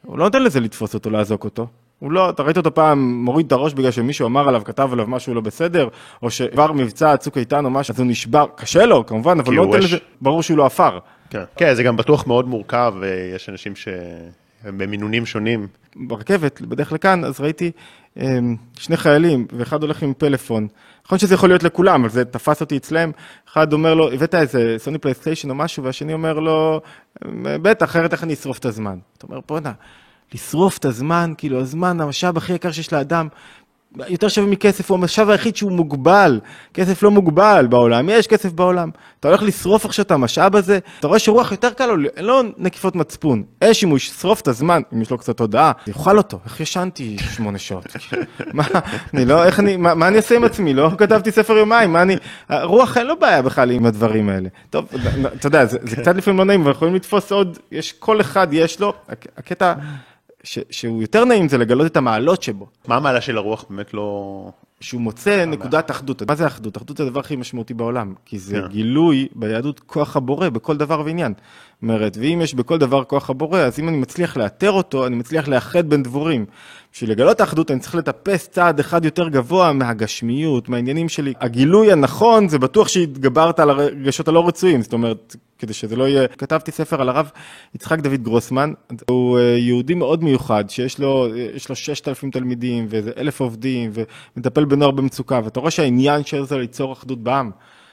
[0.05, 1.67] הוא לא נותן לזה לתפוס אותו, לאזוק אותו.
[1.99, 5.07] הוא לא, אתה ראית אותו פעם מוריד את הראש בגלל שמישהו אמר עליו, כתב עליו
[5.07, 5.87] משהו לא בסדר,
[6.23, 9.65] או שעבר מבצע צוק איתן או משהו, אז הוא נשבר, קשה לו כמובן, אבל לא
[9.65, 10.99] נותן לזה, ברור שהוא לא עפר.
[11.29, 11.43] כן.
[11.55, 15.67] כן, זה גם בטוח מאוד מורכב, ויש אנשים שהם במינונים שונים.
[15.95, 17.71] ברכבת, בדרך לכאן, אז ראיתי
[18.17, 20.67] אמ, שני חיילים, ואחד הולך עם פלאפון.
[21.05, 23.11] נכון שזה יכול להיות לכולם, אבל זה תפס אותי אצלם.
[23.49, 26.81] אחד אומר לו, הבאת איזה סוני פלייסטיישן או משהו, והשני אומר לו,
[27.25, 28.97] "אמ, בטח, אחרת איך אני אשרוף את הזמן?
[29.17, 29.71] אתה אומר, בואנה,
[30.33, 33.27] לשרוף את הזמן, כאילו, הזמן, המשאב הכי יקר שיש לאדם,
[34.07, 36.39] יותר שווה מכסף, הוא המשאב היחיד שהוא מוגבל.
[36.73, 38.89] כסף לא מוגבל בעולם, יש כסף בעולם.
[39.19, 42.95] אתה הולך לשרוף עכשיו את המשאב הזה, אתה רואה שרוח יותר קל לו, לו נקיפות
[42.95, 43.43] מצפון.
[43.63, 46.39] אש, אם הוא ישרוף את הזמן, אם יש לו קצת הודעה, יאכל אותו.
[46.45, 47.85] איך ישנתי שמונה שעות?
[48.53, 48.63] מה,
[49.13, 50.73] אני לא, איך אני, מה, מה אני אעשה עם עצמי?
[50.73, 52.15] לא כתבתי ספר יומיים, מה אני...
[52.63, 54.49] רוח אין לו בעיה בכלל עם הדברים האלה.
[54.69, 54.85] טוב,
[55.35, 58.47] אתה יודע, זה, זה קצת לפעמים לא נעים, אבל יכולים לתפוס עוד, יש, כל אחד
[58.51, 59.73] יש לו, הק- הקטע...
[60.43, 62.67] ש, שהוא יותר נעים זה לגלות את המעלות שבו.
[62.87, 64.51] מה המעלה של הרוח באמת לא...
[64.81, 66.23] שהוא מוצא נקודת אחדות.
[66.23, 66.77] מה זה אחדות?
[66.77, 68.67] אחדות זה הדבר הכי משמעותי בעולם, כי זה כן.
[68.67, 71.33] גילוי ביהדות כוח הבורא בכל דבר ועניין.
[71.33, 75.15] זאת אומרת, ואם יש בכל דבר כוח הבורא, אז אם אני מצליח לאתר אותו, אני
[75.15, 76.45] מצליח לאחד בין דבורים.
[76.93, 81.33] בשביל לגלות האחדות אני צריך לטפס צעד אחד יותר גבוה מהגשמיות, מהעניינים שלי.
[81.39, 86.27] הגילוי הנכון זה בטוח שהתגברת על הרגשות הלא רצויים, זאת אומרת, כדי שזה לא יהיה...
[86.27, 87.31] כתבתי ספר על הרב
[87.75, 88.73] יצחק דוד גרוסמן,
[89.09, 93.91] הוא אה, יהודי מאוד מיוחד, שיש לו, יש לו 6,000 תלמידים ואיזה אלף עובדים,
[94.35, 97.51] ומטפל בנוער במצוקה, ואתה רואה שהעניין של זה ליצור אחדות בעם.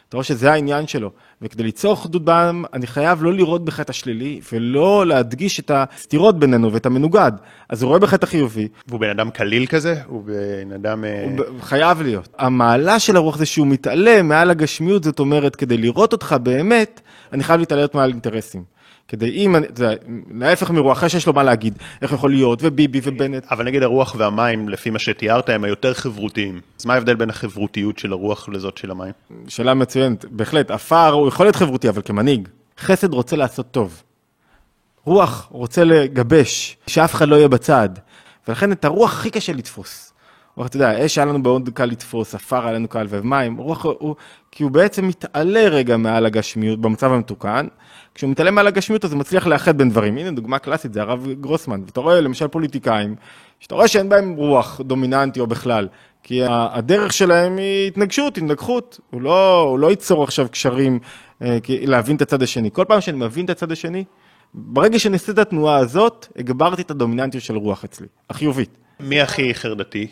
[0.09, 1.11] אתה רואה שזה העניין שלו,
[1.43, 6.39] וכדי ליצור אחדות בעם, אני חייב לא לראות בך את השלילי, ולא להדגיש את הסתירות
[6.39, 7.33] בינינו ואת המנוגד.
[7.69, 9.95] אז הוא רואה בך את החיובי, והוא בן אדם קליל כזה?
[10.07, 11.05] הוא בן אדם...
[11.05, 12.29] אה, הוא ב- חייב להיות.
[12.39, 17.01] המעלה של הרוח זה שהוא מתעלה מעל הגשמיות, זאת אומרת, כדי לראות אותך באמת,
[17.33, 18.76] אני חייב להתעלות מעל אינטרסים.
[19.09, 19.91] כדי אם, יודע,
[20.31, 23.47] להפך מרוח, אחרי שיש לו מה להגיד, איך יכול להיות, וביבי ובנט.
[23.51, 26.61] אבל נגיד הרוח והמים, לפי מה שתיארת, הם היותר חברותיים.
[26.81, 29.13] אז מה ההבדל בין החברותיות של הרוח לזאת של המים?
[29.49, 32.49] שאלה מצוינת, בהחלט, עפר הוא יכול להיות חברותי, אבל כמנהיג.
[32.79, 34.03] חסד רוצה לעשות טוב.
[35.05, 37.89] רוח רוצה לגבש, שאף אחד לא יהיה בצד.
[38.49, 40.13] ולכן את הרוח הכי קשה לתפוס.
[40.57, 43.85] רוח, אתה יודע, אש היה לנו מאוד קל לתפוס, עפר היה לנו קל, ומים, רוח
[43.85, 44.17] הוא,
[44.51, 47.67] כי הוא בעצם מתעלה רגע מעל הגשמיות במצב המתוקן.
[48.17, 50.17] כשהוא מתעלה מעל הגשמיות אז הוא מצליח לאחד בין דברים.
[50.19, 51.83] הנה דוגמה קלאסית, זה הרב גרוסמן.
[51.87, 53.15] ואתה רואה למשל פוליטיקאים,
[53.61, 55.89] שאתה רואה שאין בהם רוח דומיננטי או בכלל.
[56.23, 59.01] כי הדרך שלהם היא התנגשות, התנגחות.
[59.11, 60.99] הוא לא, הוא לא ייצור עכשיו קשרים
[61.43, 62.71] אה, להבין את הצד השני.
[62.73, 64.05] כל פעם שאני מבין את הצד השני,
[64.55, 68.79] ברגע שאני עושה את התנועה הזאת, הגברתי את הדומיננטיות של רוח אצלי, החיובית.
[69.01, 70.07] מי הכי חרדתי?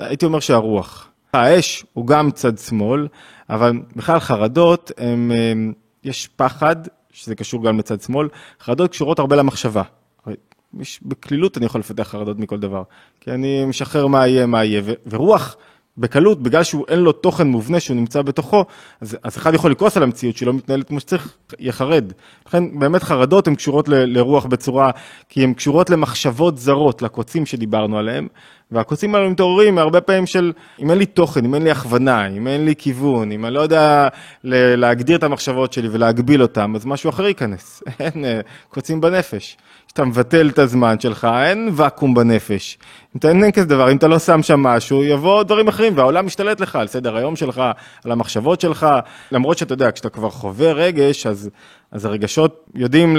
[0.00, 1.08] הייתי אומר שהרוח.
[1.32, 3.08] האש הוא גם צד שמאל,
[3.50, 5.72] אבל בכלל חרדות, הם, הם,
[6.04, 6.76] יש פחד,
[7.16, 8.28] שזה קשור גם לצד שמאל,
[8.60, 9.82] חרדות קשורות הרבה למחשבה.
[11.02, 12.82] בקלילות אני יכול לפתח חרדות מכל דבר,
[13.20, 15.56] כי אני משחרר מה יהיה, מה יהיה, ורוח
[15.98, 18.64] בקלות, בגלל שהוא אין לו תוכן מובנה שהוא נמצא בתוכו,
[19.00, 22.12] אז, אז אחד יכול לכעוס על המציאות שלא מתנהלת כמו שצריך, יהיה חרד.
[22.46, 24.90] לכן באמת חרדות הן קשורות ל, לרוח בצורה,
[25.28, 28.28] כי הן קשורות למחשבות זרות, לקוצים שדיברנו עליהם,
[28.70, 32.46] והקוצים האלו מתעוררים הרבה פעמים של, אם אין לי תוכן, אם אין לי הכוונה, אם
[32.46, 34.08] אין לי כיוון, אם אני לא יודע
[34.44, 37.82] להגדיר את המחשבות שלי ולהגביל אותם, אז משהו אחר ייכנס.
[38.00, 39.56] אין אה, קוצים בנפש.
[39.96, 42.78] כשאתה מבטל את הזמן שלך, אין ואקום בנפש.
[43.14, 46.26] אם אתה אין כזה דבר, אם אתה לא שם שם משהו, יבוא דברים אחרים, והעולם
[46.26, 47.62] משתלט לך על סדר היום שלך,
[48.04, 48.86] על המחשבות שלך,
[49.32, 51.50] למרות שאתה יודע, כשאתה כבר חווה רגש, אז,
[51.92, 53.16] אז הרגשות יודעים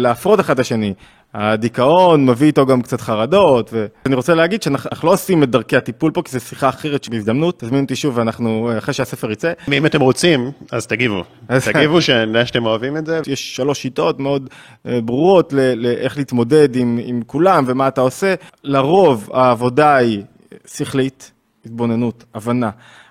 [0.00, 0.94] להפרות אחד את השני.
[1.34, 6.10] הדיכאון מביא איתו גם קצת חרדות, ואני רוצה להגיד שאנחנו לא עושים את דרכי הטיפול
[6.10, 9.52] פה, כי זו שיחה אחרת שבהזדמנות, תזמינו אותי שוב, ואנחנו, אחרי שהספר יצא.
[9.72, 11.24] אם אתם רוצים, אז תגיבו.
[11.72, 13.20] תגיבו שנראה שאתם אוהבים את זה.
[13.26, 14.48] יש שלוש שיטות מאוד
[14.86, 18.34] אה, ברורות לאיך להתמודד עם, עם כולם ומה אתה עושה.
[18.64, 20.22] לרוב העבודה היא
[20.66, 21.32] שכלית,
[21.66, 22.70] התבוננות, הבנה.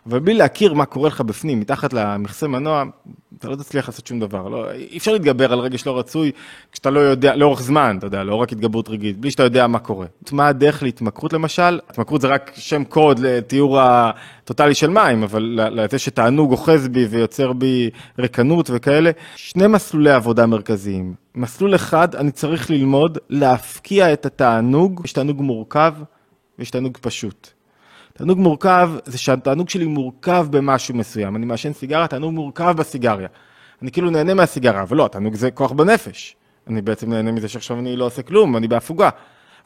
[0.09, 2.83] אבל בלי להכיר מה קורה לך בפנים, מתחת למכסה מנוע,
[3.39, 4.47] אתה לא תצליח לעשות שום דבר.
[4.47, 6.31] לא, אי אפשר להתגבר על רגש לא רצוי
[6.71, 9.79] כשאתה לא יודע, לאורך זמן, אתה יודע, לא רק התגברות רגעית, בלי שאתה יודע מה
[9.79, 10.05] קורה.
[10.31, 11.79] מה הדרך להתמכרות למשל?
[11.89, 17.53] התמכרות זה רק שם קוד לתיאור הטוטלי של מים, אבל לזה שתענוג אוחז בי ויוצר
[17.53, 17.89] בי
[18.19, 19.11] ריקנות וכאלה.
[19.35, 21.13] שני מסלולי עבודה מרכזיים.
[21.35, 25.93] מסלול אחד, אני צריך ללמוד להפקיע את התענוג, יש תענוג מורכב
[26.59, 27.56] ויש תענוג פשוט.
[28.17, 31.35] תענוג מורכב זה שהתענוג שלי מורכב במשהו מסוים.
[31.35, 33.27] אני מעשן סיגריה, תענוג מורכב בסיגריה.
[33.81, 36.35] אני כאילו נהנה מהסיגריה, אבל לא, התענוג זה כוח בנפש.
[36.67, 39.09] אני בעצם נהנה מזה שעכשיו אני לא עושה כלום, אני בהפוגה.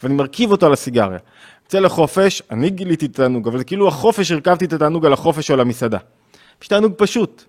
[0.03, 1.17] ואני מרכיב אותו על הסיגריה.
[1.65, 5.49] יוצא לחופש, אני גיליתי את התענוג, אבל זה כאילו החופש, הרכבתי את התענוג על החופש
[5.49, 5.97] או על המסעדה.
[6.61, 7.43] יש תענוג פשוט,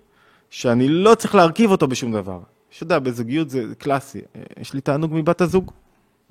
[0.49, 2.39] שאני לא צריך להרכיב אותו בשום דבר.
[2.69, 4.21] שאתה יודע, בזוגיות זה קלאסי.
[4.59, 5.71] יש לי תענוג מבת הזוג.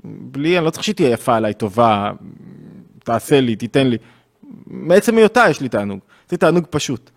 [0.05, 2.13] בלי, אני לא צריך שהיא תהיה יפה עליי, טובה,
[3.05, 3.97] תעשה לי, תיתן לי.
[4.67, 7.11] מעצם היותה יש לי תענוג, זה תענוג פשוט.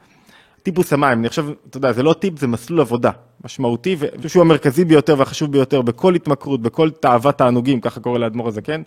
[0.64, 3.12] טיפוס המים, אני חושב, אתה יודע, זה לא טיפ, זה מסלול עבודה
[3.44, 8.20] משמעותי, ואני חושב שהוא המרכזי ביותר והחשוב ביותר בכל התמכרות, בכל תאוות תענוגים, ככה קורא
[8.20, 8.82] לאדמו"ר הזקן,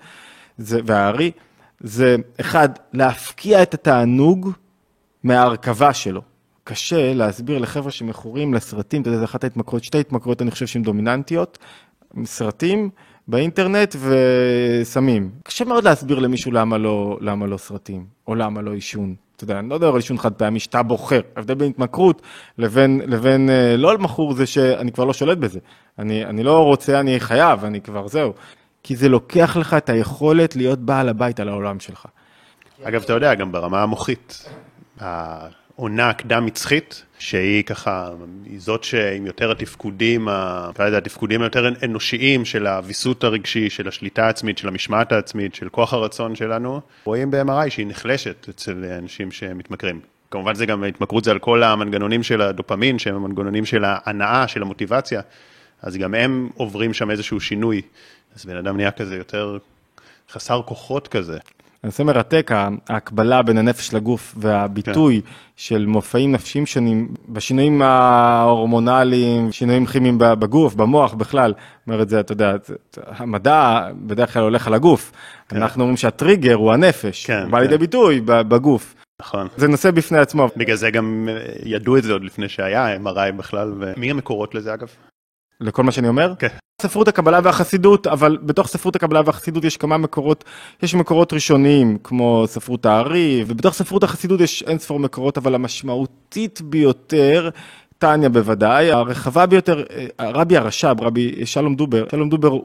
[0.59, 1.31] זה, והארי,
[1.81, 4.51] זה אחד, להפקיע את התענוג
[5.25, 6.23] מההרכבה שלו.
[6.65, 10.83] קשה להסביר לחבר'ה שמכורים לסרטים, אתה יודע, זה אחת ההתמכרויות, שתי התמכרויות אני חושב שהן
[10.83, 11.59] דומיננטיות,
[12.25, 12.91] סרטים
[13.29, 15.31] באינטרנט וסמים.
[15.43, 19.15] קשה מאוד להסביר למישהו למה לא, למה לא סרטים, או למה לא עישון.
[19.37, 21.21] אתה יודע, אני לא מדבר על עישון חד פעמי שאתה בוחר.
[21.37, 22.23] ההבדל בין התמכרות
[22.59, 25.59] לבין, לבין אה, לא מכור זה שאני כבר לא שולט בזה.
[25.99, 28.33] אני, אני לא רוצה, אני חייב, אני כבר זהו.
[28.83, 32.07] כי זה לוקח לך את היכולת להיות בעל הבית על העולם שלך.
[32.83, 34.51] אגב, אתה יודע, גם ברמה המוחית,
[35.01, 38.11] העונה הקדם-מצחית, שהיא ככה,
[38.45, 40.29] היא זאת שעם יותר התפקודים,
[40.71, 45.69] נקרא לזה התפקודים היותר אנושיים של הוויסות הרגשי, של השליטה העצמית, של המשמעת העצמית, של
[45.69, 50.01] כוח הרצון שלנו, רואים ב-MRI שהיא נחלשת אצל אנשים שמתמכרים.
[50.31, 54.63] כמובן זה גם, התמכרות זה על כל המנגנונים של הדופמין, שהם המנגנונים של ההנאה, של
[54.63, 55.21] המוטיבציה,
[55.83, 57.83] אז גם הם עוברים שם איזשהו שינוי.
[58.37, 59.59] אז בן אדם נהיה כזה יותר
[60.31, 61.39] חסר כוחות כזה.
[61.83, 62.51] הנושא מרתק,
[62.89, 65.31] ההקבלה בין הנפש לגוף והביטוי כן.
[65.57, 71.55] של מופעים נפשיים שונים בשינויים ההורמונליים, שינויים כימיים בגוף, במוח בכלל.
[71.87, 72.57] אומר את זה, אתה יודע,
[72.97, 75.13] המדע בדרך כלל הולך על הגוף.
[75.49, 75.57] כן.
[75.57, 77.63] אנחנו אומרים שהטריגר הוא הנפש, כן, הוא בא כן.
[77.63, 78.95] לידי ביטוי בגוף.
[79.21, 79.49] נכון.
[79.57, 80.49] זה נושא בפני עצמו.
[80.57, 84.75] בגלל זה גם אה, ידעו את זה עוד לפני שהיה MRI בכלל, ומי המקורות לזה
[84.75, 84.89] אגב?
[85.61, 86.35] לכל מה שאני אומר?
[86.39, 86.49] כן.
[86.83, 90.45] ספרות הקבלה והחסידות, אבל בתוך ספרות הקבלה והחסידות יש כמה מקורות,
[90.83, 96.61] יש מקורות ראשוניים, כמו ספרות הארי, ובתוך ספרות החסידות יש אין ספור מקורות, אבל המשמעותית
[96.61, 97.51] ביותר,
[97.99, 99.83] טניה בוודאי, הרחבה ביותר,
[100.21, 102.59] אה, רבי הרש"ב, רבי שלום דובר, שלום דובר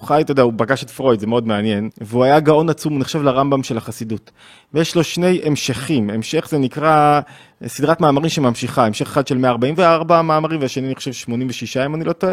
[0.00, 2.92] הוא חי, אתה יודע, הוא פגש את פרויד, זה מאוד מעניין, והוא היה גאון עצום,
[2.92, 4.30] הוא נחשב לרמב"ם של החסידות.
[4.74, 7.20] ויש לו שני המשכים, המשך זה נקרא
[7.66, 12.12] סדרת מאמרים שממשיכה, המשך אחד של 144 מאמרים והשני אני חושב 86 אם אני לא
[12.12, 12.32] טועה,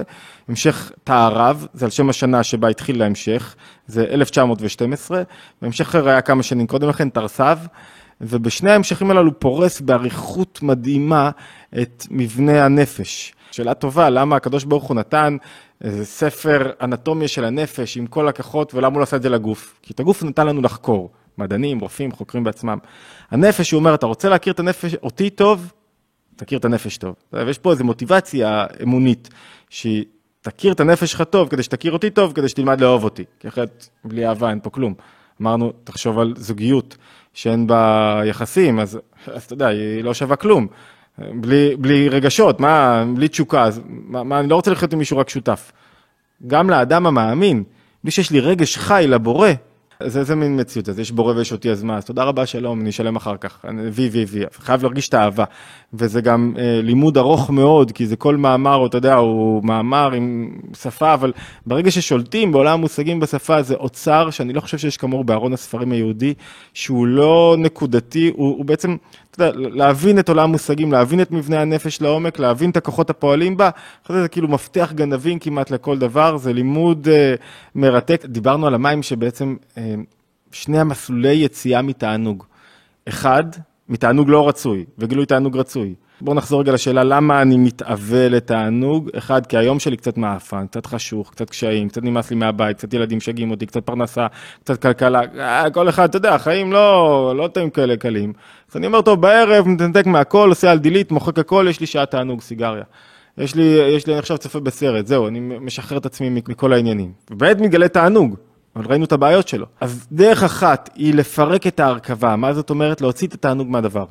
[0.50, 3.56] המשך תערב, זה על שם השנה שבה התחיל להמשך,
[3.88, 5.24] זה 1912,
[5.62, 7.44] והמשך אחר היה כמה שנים קודם לכן, תרס"ו.
[8.22, 11.30] ובשני ההמשכים הללו פורס באריכות מדהימה
[11.82, 13.34] את מבנה הנפש.
[13.52, 15.38] שאלה טובה, למה הקדוש ברוך הוא נתן
[15.82, 19.80] איזה ספר אנטומיה של הנפש עם כל הכוחות, ולמה הוא לא עשה את זה לגוף?
[19.82, 22.78] כי את הגוף נתן לנו לחקור, מדענים, רופאים, חוקרים בעצמם.
[23.32, 25.72] הנפש, הוא אומר, אתה רוצה להכיר את הנפש, אותי טוב,
[26.36, 27.16] תכיר את הנפש טוב.
[27.34, 29.30] ויש פה איזו מוטיבציה אמונית,
[29.70, 30.06] שהיא
[30.42, 33.24] תכיר את הנפש שלך טוב, כדי שתכיר אותי טוב, כדי שתלמד לאהוב אותי.
[33.40, 34.94] כי אחרת, בלי אהבה אין פה כלום.
[35.42, 36.98] אמרנו, תחשוב על זוגיות
[37.34, 40.68] שאין בה יחסים, אז, אז אתה יודע, היא לא שווה כלום.
[41.18, 45.18] בלי, בלי רגשות, מה, בלי תשוקה, אז מה, מה, אני לא רוצה לחיות עם מישהו
[45.18, 45.72] רק שותף.
[46.48, 47.64] גם לאדם המאמין,
[48.04, 49.50] בלי שיש לי רגש חי לבורא,
[50.04, 52.82] זה איזה מין מציאות, אז יש בורא ויש אותי, אז מה, אז תודה רבה, שלום,
[52.82, 55.44] אני אשלם אחר כך, וי וי וי, חייב להרגיש את האהבה.
[55.94, 60.58] וזה גם אה, לימוד ארוך מאוד, כי זה כל מאמר, אתה יודע, הוא מאמר עם
[60.82, 61.34] שפה, אבל
[61.66, 66.34] ברגע ששולטים בעולם המושגים בשפה, זה אוצר שאני לא חושב שיש כמוהו בארון הספרים היהודי,
[66.74, 68.96] שהוא לא נקודתי, הוא, הוא בעצם,
[69.56, 73.70] להבין את עולם המושגים, להבין את מבנה הנפש לעומק, להבין את הכוחות הפועלים בה,
[74.06, 77.36] אחרי זה כאילו מפתח גנבים כמעט לכל דבר, זה לימוד אה,
[77.76, 78.26] מרתק.
[78.26, 79.56] דיברנו על המים שבעצם...
[79.78, 79.96] אה,
[80.52, 82.44] שני המסלולי יציאה מתענוג.
[83.08, 83.44] אחד,
[83.90, 85.94] מתענוג לא רצוי, וגילוי תענוג רצוי.
[86.22, 89.10] בואו נחזור רגע לשאלה למה אני מתאווה לתענוג.
[89.18, 92.94] אחד, כי היום שלי קצת מאפן, קצת חשוך, קצת קשיים, קצת נמאס לי מהבית, קצת
[92.94, 94.28] ילדים שגים אותי, קצת פרנסה,
[94.64, 98.34] קצת כלכלה, אה, כל אחד, אתה יודע, החיים לא, לא טעים כאלה קלים.
[98.72, 102.06] אז אני אומר, טוב, בערב, מתנתק מהכל, עושה על דילית, מוחק הכל, יש לי שעה
[102.06, 102.84] תענוג, סיגריה.
[103.38, 107.12] יש לי, יש לי, אני עכשיו צופה בסרט, זהו, אני משחרר את עצמי מכל העניינים.
[107.32, 108.36] ובעת מתגלה תענוג.
[108.76, 109.66] אבל ראינו את הבעיות שלו.
[109.82, 113.02] אז דרך אחת היא לפרק את ההרכבה, מה זאת אומרת?
[113.02, 114.06] להוציא את התענוג מהדבר.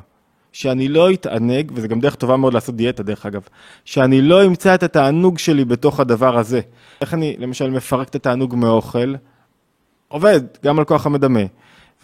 [0.57, 3.43] שאני לא אתענג, וזה גם דרך טובה מאוד לעשות דיאטה דרך אגב,
[3.85, 6.61] שאני לא אמצא את התענוג שלי בתוך הדבר הזה.
[7.01, 9.15] איך אני למשל מפרק את התענוג מאוכל?
[10.09, 11.41] עובד, גם על כוח המדמה,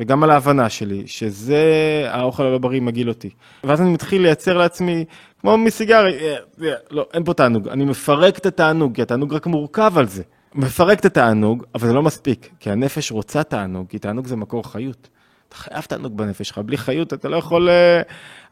[0.00, 1.62] וגם על ההבנה שלי, שזה
[2.08, 3.30] האוכל הלא בריא מגעיל אותי.
[3.64, 5.04] ואז אני מתחיל לייצר לעצמי,
[5.40, 9.46] כמו מסיגרי, אה, אה, לא, אין פה תענוג, אני מפרק את התענוג, כי התענוג רק
[9.46, 10.22] מורכב על זה.
[10.54, 14.72] מפרק את התענוג, אבל זה לא מספיק, כי הנפש רוצה תענוג, כי תענוג זה מקור
[14.72, 15.08] חיות.
[15.52, 17.68] אתה חייב תענוג בנפש שלך, בלי חיות אתה לא יכול...
[17.68, 18.02] אה,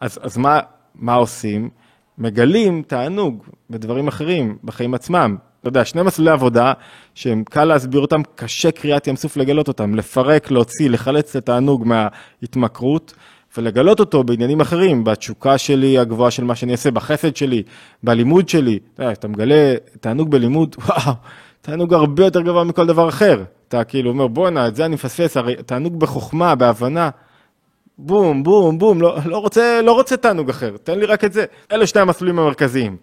[0.01, 0.61] אז, אז מה,
[0.95, 1.71] מה עושים?
[2.19, 5.37] מגלים תענוג בדברים אחרים, בחיים עצמם.
[5.61, 6.73] אתה יודע, שני מסלולי עבודה
[7.15, 11.85] שהם קל להסביר אותם, קשה קריאת ים סוף לגלות אותם, לפרק, להוציא, לחלץ את התענוג
[11.87, 13.15] מההתמכרות.
[13.57, 17.63] ולגלות אותו בעניינים אחרים, בתשוקה שלי הגבוהה של מה שאני אעשה, בחסד שלי,
[18.03, 18.79] בלימוד שלי.
[18.95, 21.15] אתה, יודע, אתה מגלה תענוג בלימוד, וואו,
[21.61, 23.43] תענוג הרבה יותר גבוה מכל דבר אחר.
[23.71, 27.11] אתה כאילו אומר, בואנה, את זה אני מפספס, הרי תענוג בחוכמה, בהבנה.
[27.99, 31.45] בום, בום, בום, לא, לא, רוצה, לא רוצה תענוג אחר, תן לי רק את זה.
[31.73, 32.97] אלה שני המסלולים המרכזיים.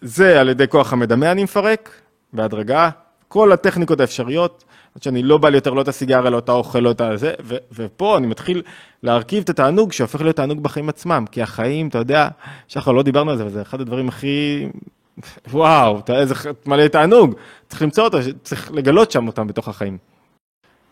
[0.00, 2.00] זה על ידי כוח המדמה אני מפרק,
[2.32, 2.90] בהדרגה,
[3.28, 4.64] כל הטכניקות האפשריות,
[4.96, 7.32] עד שאני לא בא לי יותר לא את הסיגריה, לא את האוכל, לא את הזה,
[7.44, 8.62] ו- ופה אני מתחיל
[9.02, 12.28] להרכיב את התענוג שהופך להיות תענוג בחיים עצמם, כי החיים, אתה יודע,
[12.68, 14.66] שחר, לא דיברנו על זה, אבל זה אחד הדברים הכי
[15.50, 16.34] וואו, איזה
[16.66, 17.34] מלא תענוג,
[17.68, 19.98] צריך למצוא אותו, צריך לגלות שם אותם בתוך החיים.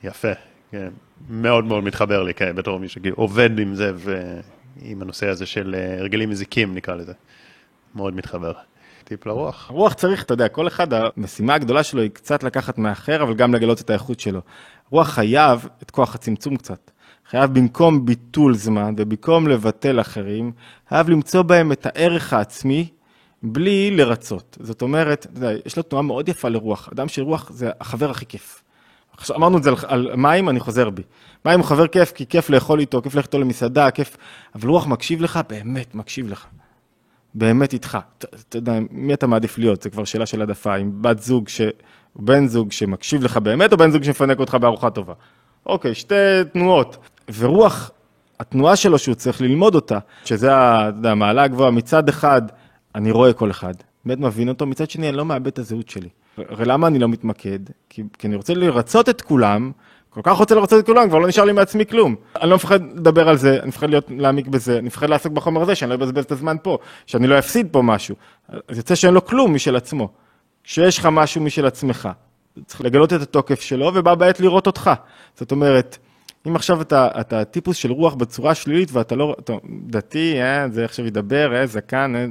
[0.04, 0.32] יפה,
[0.70, 0.88] כן,
[1.28, 5.98] מאוד מאוד מתחבר לי, כן, בתור מי שעובד עם זה ועם הנושא הזה של אה,
[5.98, 7.12] הרגלים מזיקים, נקרא לזה.
[7.94, 8.52] מאוד מתחבר.
[9.04, 9.70] טיפ לרוח.
[9.70, 13.54] רוח צריך, אתה יודע, כל אחד, המשימה הגדולה שלו היא קצת לקחת מאחר, אבל גם
[13.54, 14.40] לגלות את האיכות שלו.
[14.90, 16.90] רוח חייב את כוח הצמצום קצת.
[17.30, 20.52] חייב במקום ביטול זמן ובמקום לבטל אחרים,
[20.88, 22.88] חייב למצוא בהם את הערך העצמי
[23.42, 24.58] בלי לרצות.
[24.60, 25.26] זאת אומרת,
[25.66, 26.88] יש לו תנועה מאוד יפה לרוח.
[26.92, 28.62] אדם של רוח זה החבר הכי כיף.
[29.16, 31.02] עכשיו, אמרנו את זה על, על מים, אני חוזר בי.
[31.44, 34.16] מים הוא חבר כיף, כי כיף לאכול איתו, כיף ללכת איתו למסעדה, כיף...
[34.54, 36.46] אבל רוח מקשיב לך, באמת מקשיב לך.
[37.34, 37.98] באמת איתך.
[38.18, 39.82] אתה יודע, מי אתה מעדיף להיות?
[39.82, 40.74] זו כבר שאלה של העדפה.
[40.74, 41.60] עם בת זוג, ש...
[42.16, 45.12] בן זוג שמקשיב לך באמת, או בן זוג שמפנק אותך בארוחה טובה?
[45.66, 46.14] אוקיי, שתי
[46.52, 46.96] תנועות.
[47.38, 47.90] ורוח,
[48.40, 50.52] התנועה שלו שהוא צריך ללמוד אותה, שזה
[51.04, 52.42] המעלה הגבוהה, מצד אחד,
[52.98, 53.74] אני רואה כל אחד,
[54.04, 56.08] באמת מבין אותו, מצד שני אני לא מאבד את הזהות שלי.
[56.38, 57.58] הרי למה אני לא מתמקד?
[57.88, 59.72] כי, כי אני רוצה לרצות את כולם,
[60.10, 62.14] כל כך רוצה לרצות את כולם, כבר לא נשאר לי מעצמי כלום.
[62.42, 65.62] אני לא מפחד לדבר על זה, אני מפחד להיות, להעמיק בזה, אני מפחד לעסוק בחומר
[65.62, 68.16] הזה, שאני לא אבזבז את הזמן פה, שאני לא אפסיד פה משהו.
[68.68, 70.08] אז יוצא שאין לו כלום משל עצמו.
[70.64, 72.08] כשיש לך משהו משל עצמך,
[72.66, 74.90] צריך לגלות את התוקף שלו, ובא בעת לראות אותך.
[75.36, 75.98] זאת אומרת,
[76.48, 79.52] אם עכשיו אתה, אתה טיפוס של רוח בצורה שלילית ואתה לא, אתה
[79.86, 82.26] דתי, אה, זה עכשיו ידבר, אה, זקן, אה,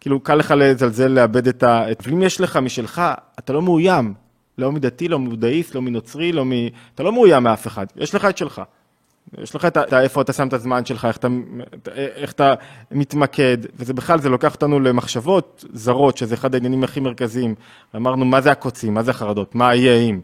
[0.00, 1.82] כאילו קל לך לזלזל, לאבד את ה...
[1.84, 3.02] אבל אם יש לך משלך,
[3.38, 4.14] אתה לא מאוים,
[4.58, 6.52] לא מדתי, לא מבודהיסט, לא מנוצרי, לא מ...
[6.94, 8.62] אתה לא מאוים מאף אחד, יש לך את שלך.
[9.38, 10.00] יש לך את ה...
[10.00, 11.28] איפה אתה שם את הזמן שלך, איך אתה,
[11.94, 12.54] איך אתה
[12.90, 17.54] מתמקד, וזה בכלל, זה לוקח אותנו למחשבות זרות, שזה אחד העניינים הכי מרכזיים.
[17.96, 20.20] אמרנו, מה זה הקוצים, מה זה החרדות, מה יהיה אם.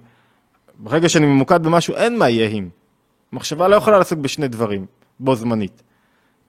[0.79, 2.69] ברגע שאני ממוקד במשהו, אין מה יהיה אם.
[3.33, 4.87] מחשבה לא יכולה לעסוק בשני דברים,
[5.21, 5.83] בו זמנית.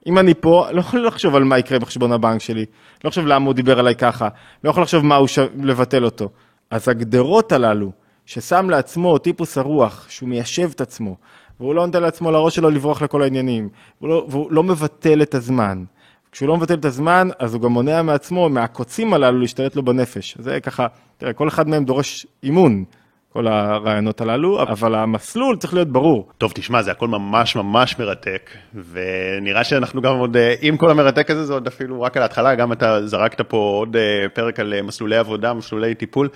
[0.06, 2.64] אם אני פה, לא יכול לחשוב על מה יקרה בחשבון הבנק שלי,
[3.04, 4.28] לא חושב למה הוא דיבר עליי ככה,
[4.64, 5.38] לא יכול לחשוב מה הוא ש...
[5.62, 6.28] לבטל אותו.
[6.70, 7.92] אז הגדרות הללו,
[8.26, 11.16] ששם לעצמו טיפוס הרוח, שהוא מיישב את עצמו,
[11.60, 13.68] והוא לא נותן לעצמו לראש שלו לברוח לכל העניינים,
[14.00, 15.84] והוא לא, והוא לא מבטל את הזמן.
[16.32, 20.36] כשהוא לא מבטל את הזמן, אז הוא גם מונע מעצמו, מהקוצים הללו, להשתלט לו בנפש.
[20.38, 22.84] זה ככה, תראה, כל אחד מהם דורש אימון.
[23.32, 26.28] כל הרעיונות הללו, אבל המסלול צריך להיות ברור.
[26.38, 28.50] טוב, תשמע, זה הכל ממש ממש מרתק,
[28.92, 32.54] ונראה שאנחנו גם עוד, אה, עם כל המרתק הזה, זה עוד אפילו רק על ההתחלה,
[32.54, 36.28] גם אתה זרקת פה עוד אה, פרק על אה, מסלולי עבודה, מסלולי טיפול.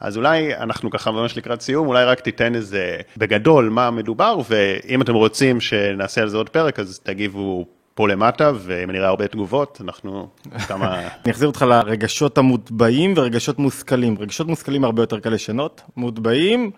[0.00, 5.02] אז אולי אנחנו ככה ממש לקראת סיום, אולי רק תיתן איזה בגדול מה מדובר, ואם
[5.02, 9.80] אתם רוצים שנעשה על זה עוד פרק, אז תגיבו פה למטה, ואם נראה הרבה תגובות,
[9.84, 10.28] אנחנו
[10.68, 11.00] כמה...
[11.24, 14.16] אני אחזיר אותך לרגשות המוטבעים ורגשות מושכלים.
[14.18, 16.70] רגשות מושכלים הרבה יותר קל לשנות, מוטבעים,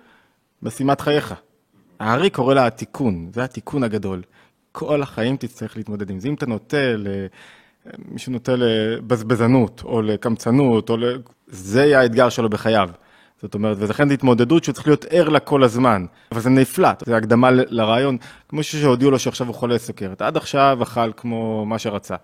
[0.62, 1.34] משימת חייך.
[2.00, 4.22] הארי קורא לה התיקון, זה התיקון הגדול.
[4.72, 6.28] כל החיים תצטרך להתמודד עם זה.
[6.28, 7.06] אם אתה נוטה ל...
[8.08, 11.04] מישהו נוטה לבזבזנות, או לקמצנות, או ל...
[11.46, 12.90] זה יהיה האתגר שלו בחייו.
[13.42, 16.06] זאת אומרת, ולכן זו התמודדות שהוא צריך להיות ער לה כל הזמן.
[16.32, 18.16] אבל זה נפלט, זה הקדמה לרעיון,
[18.48, 20.22] כמו שהודיעו לו שעכשיו הוא חולה סוכרת.
[20.22, 22.16] עד עכשיו אכל כמו מה שרצה.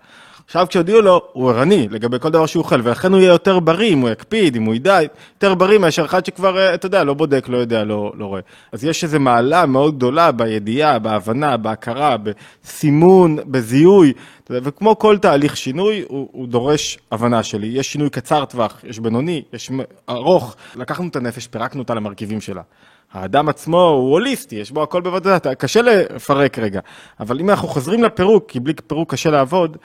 [0.49, 3.93] עכשיו כשהודיעו לו, הוא ערני לגבי כל דבר שהוא אוכל, ולכן הוא יהיה יותר בריא,
[3.93, 7.13] אם הוא יקפיד, אם הוא ידע, יותר בריא מאשר אחד שכבר, אה, אתה יודע, לא
[7.13, 8.41] בודק, לא יודע, לא, לא רואה.
[8.71, 14.13] אז יש איזו מעלה מאוד גדולה בידיעה, בהבנה, בהכרה, בסימון, בזיהוי,
[14.49, 17.67] וכמו כל תהליך שינוי, הוא, הוא דורש הבנה שלי.
[17.67, 19.71] יש שינוי קצר טווח, יש בינוני, יש
[20.09, 20.55] ארוך.
[20.75, 22.61] לקחנו את הנפש, פירקנו אותה למרכיבים שלה.
[23.11, 26.79] האדם עצמו הוא הוליסטי, יש בו הכל בוודאות, קשה לפרק רגע.
[27.19, 29.77] אבל אם אנחנו חוזרים לפירוק, כי בלי פירוק קשה לעבוד,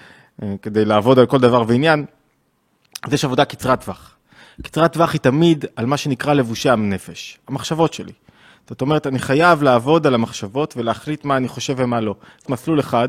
[0.63, 2.05] כדי לעבוד על כל דבר ועניין,
[3.03, 4.17] אז יש עבודה קצרת טווח.
[4.63, 8.13] קצרת טווח היא תמיד על מה שנקרא לבושי הנפש, המחשבות שלי.
[8.69, 12.15] זאת אומרת, אני חייב לעבוד על המחשבות ולהחליט מה אני חושב ומה לא.
[12.49, 13.09] מסלול אחד,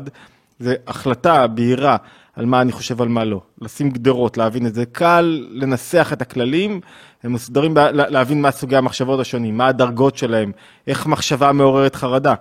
[0.58, 1.96] זה החלטה בהירה
[2.36, 3.40] על מה אני חושב על מה לא.
[3.60, 4.86] לשים גדרות, להבין את זה.
[4.86, 6.80] קל לנסח את הכללים,
[7.22, 10.52] הם מסודרים להבין מה סוגי המחשבות השונים, מה הדרגות שלהם,
[10.86, 12.34] איך מחשבה מעוררת חרדה.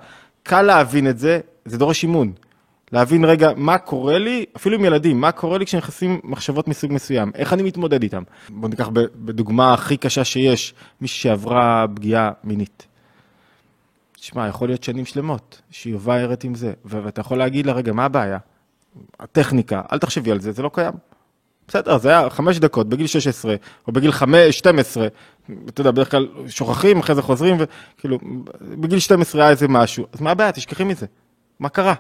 [0.44, 2.32] קל להבין את זה, זה דורש אימון.
[2.96, 7.32] להבין רגע מה קורה לי, אפילו עם ילדים, מה קורה לי כשנכנסים מחשבות מסוג מסוים,
[7.36, 8.24] איך אני מתמודד איתם.
[8.50, 12.88] בואו ניקח בדוגמה הכי קשה שיש, מישהי שעברה פגיעה מינית.
[14.14, 18.06] תשמע, יכול להיות שנים שלמות שהיא עוברת עם זה, ואתה יכול להגיד לה, רגע, מה
[18.06, 18.38] הבעיה?
[19.20, 20.94] הטכניקה, אל תחשבי על זה, זה לא קיים.
[21.68, 23.56] בסדר, זה היה חמש דקות בגיל 16,
[23.88, 25.08] או בגיל 5, 12,
[25.70, 28.20] אתה יודע, בדרך כלל שוכחים, אחרי זה חוזרים, וכאילו,
[28.62, 30.52] בגיל 12 היה איזה משהו, אז מה הבעיה?
[30.52, 31.06] תשכחי מזה.
[31.60, 31.94] מה קרה?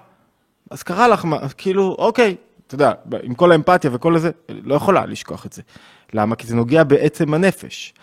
[0.72, 2.36] אז קרה לך, כאילו, אוקיי,
[2.68, 2.92] אתה יודע,
[3.24, 5.62] עם כל האמפתיה וכל הזה, לא יכולה לשכוח את זה.
[6.14, 6.36] למה?
[6.36, 7.94] כי זה נוגע בעצם הנפש.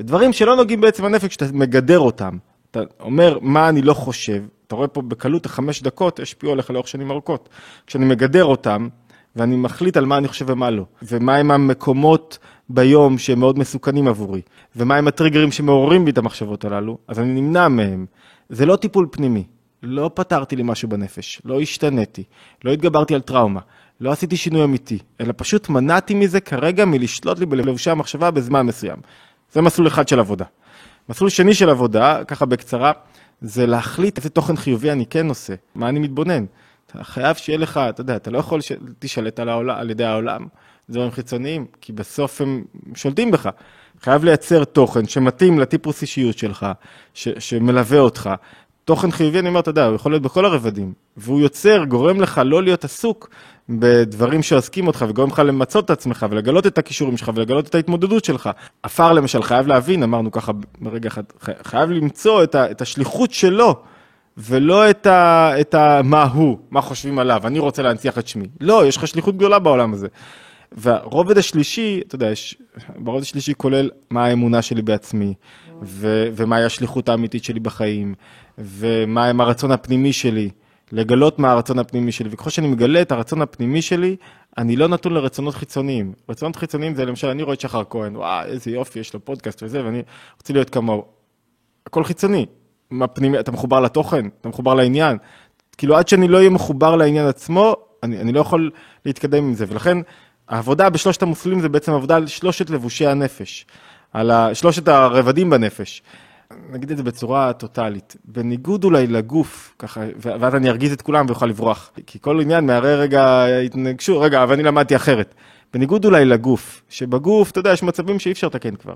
[0.00, 2.36] ודברים שלא נוגעים בעצם הנפש, כשאתה מגדר אותם,
[2.70, 6.88] אתה אומר מה אני לא חושב, אתה רואה פה בקלות החמש דקות השפיעו עליך לאורך
[6.88, 7.48] שנים ארוכות.
[7.86, 8.88] כשאני מגדר אותם,
[9.36, 14.40] ואני מחליט על מה אני חושב ומה לא, ומהם המקומות ביום שהם מאוד מסוכנים עבורי,
[14.76, 18.06] ומהם הטריגרים שמעוררים בי את המחשבות הללו, אז אני נמנע מהם.
[18.48, 19.44] זה לא טיפול פנימי,
[19.82, 22.24] לא פתרתי לי משהו בנפש, לא השתניתי,
[22.64, 23.60] לא התגברתי על טראומה,
[24.00, 28.96] לא עשיתי שינוי אמיתי, אלא פשוט מנעתי מזה כרגע מלשלוט לי בלבושי המחשבה בזמן מסוים.
[29.52, 30.44] זה מסלול אחד של עבודה.
[31.08, 32.92] מסלול שני של עבודה, ככה בקצרה,
[33.40, 36.44] זה להחליט איזה תוכן חיובי אני כן עושה, מה אני מתבונן.
[36.86, 40.46] אתה חייב שיהיה לך, אתה יודע, אתה לא יכול שתשלט על, העולם, על ידי העולם,
[40.90, 42.64] דברים חיצוניים, כי בסוף הם
[42.94, 43.48] שולטים בך.
[44.00, 46.66] חייב לייצר תוכן שמתאים לטיפוס אישיות שלך,
[47.14, 48.30] ש, שמלווה אותך,
[48.84, 52.40] תוכן חיובי, אני אומר, אתה יודע, הוא יכול להיות בכל הרבדים, והוא יוצר, גורם לך
[52.44, 53.28] לא להיות עסוק
[53.68, 58.24] בדברים שעוסקים אותך, וגורם לך למצות את עצמך, ולגלות את הכישורים שלך, ולגלות את ההתמודדות
[58.24, 58.50] שלך.
[58.82, 61.22] עפר למשל, חייב להבין, אמרנו ככה ברגע אחד,
[61.62, 63.82] חייב למצוא את, ה, את השליחות שלו,
[64.38, 68.46] ולא את, ה, את ה, מה הוא, מה חושבים עליו, אני רוצה להנציח את שמי.
[68.60, 70.06] לא, יש לך שליחות גדולה בעולם הזה.
[70.72, 72.56] והרובד השלישי, אתה יודע, יש,
[72.96, 75.34] ברובד השלישי כולל מה האמונה שלי בעצמי,
[75.82, 78.14] ו, ומהי השליחות האמיתית שלי בחיים,
[78.62, 80.50] ומה עם הרצון הפנימי שלי,
[80.92, 84.16] לגלות מה הרצון הפנימי שלי, וככל שאני מגלה את הרצון הפנימי שלי,
[84.58, 86.12] אני לא נתון לרצונות חיצוניים.
[86.28, 89.62] רצונות חיצוניים זה למשל, אני רואה את שחר כהן, וואי, איזה יופי, יש לו פודקאסט
[89.62, 90.02] וזה, ואני
[90.38, 91.04] רוצה להיות כמוהו.
[91.86, 92.46] הכל חיצוני.
[92.90, 95.16] מה פנימי, אתה מחובר לתוכן, אתה מחובר לעניין.
[95.78, 98.70] כאילו, עד שאני לא אהיה מחובר לעניין עצמו, אני, אני לא יכול
[99.06, 99.64] להתקדם עם זה.
[99.68, 99.98] ולכן,
[100.48, 103.66] העבודה בשלושת המסלולים זה בעצם עבודה על שלושת לבושי הנפש,
[104.12, 106.02] על שלושת הרבדים בנפש.
[106.70, 111.46] נגיד את זה בצורה טוטאלית, בניגוד אולי לגוף, ככה, ואז אני ארגיז את כולם ואוכל
[111.46, 111.90] לברוח.
[112.06, 115.34] כי כל עניין מהרי רגע התנגשו, רגע, אבל אני למדתי אחרת.
[115.72, 118.94] בניגוד אולי לגוף, שבגוף, אתה יודע, יש מצבים שאי אפשר לתקן כבר.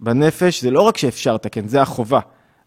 [0.00, 2.20] בנפש זה לא רק שאפשר לתקן, זה החובה.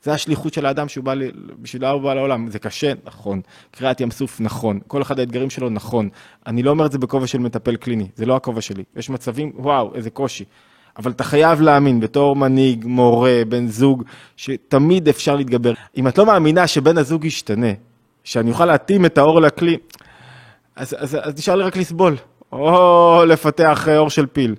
[0.03, 1.13] זה השליחות של האדם שהוא בא,
[1.61, 2.51] בשבילה הוא בא לעולם.
[2.51, 3.41] זה קשה, נכון.
[3.71, 4.79] קריעת ים סוף, נכון.
[4.87, 6.09] כל אחד האתגרים שלו, נכון.
[6.47, 8.83] אני לא אומר את זה בכובע של מטפל קליני, זה לא הכובע שלי.
[8.95, 10.45] יש מצבים, וואו, איזה קושי.
[10.97, 14.03] אבל אתה חייב להאמין בתור מנהיג, מורה, בן זוג,
[14.37, 15.73] שתמיד אפשר להתגבר.
[15.97, 17.71] אם את לא מאמינה שבן הזוג ישתנה,
[18.23, 19.77] שאני אוכל להתאים את האור לכלי,
[20.75, 22.15] אז, אז, אז נשאר לי רק לסבול,
[22.51, 24.55] או לפתח אור של פיל.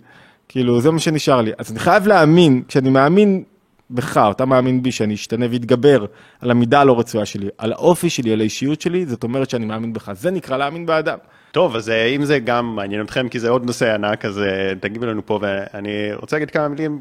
[0.48, 1.50] כאילו, זה מה שנשאר לי.
[1.58, 3.44] אז אני חייב להאמין, כשאני מאמין
[3.90, 6.04] בך, אתה מאמין בי שאני אשתנה ואתגבר
[6.40, 9.92] על המידה הלא רצויה שלי, על האופי שלי, על האישיות שלי, זאת אומרת שאני מאמין
[9.92, 10.12] בך.
[10.12, 11.18] זה נקרא להאמין באדם.
[11.54, 14.72] טוב, אז אה, אם זה גם מעניין אתכם, כי זה עוד נושא ענק, אז אה,
[14.80, 17.00] תגידו לנו פה, ואני רוצה להגיד כמה מילים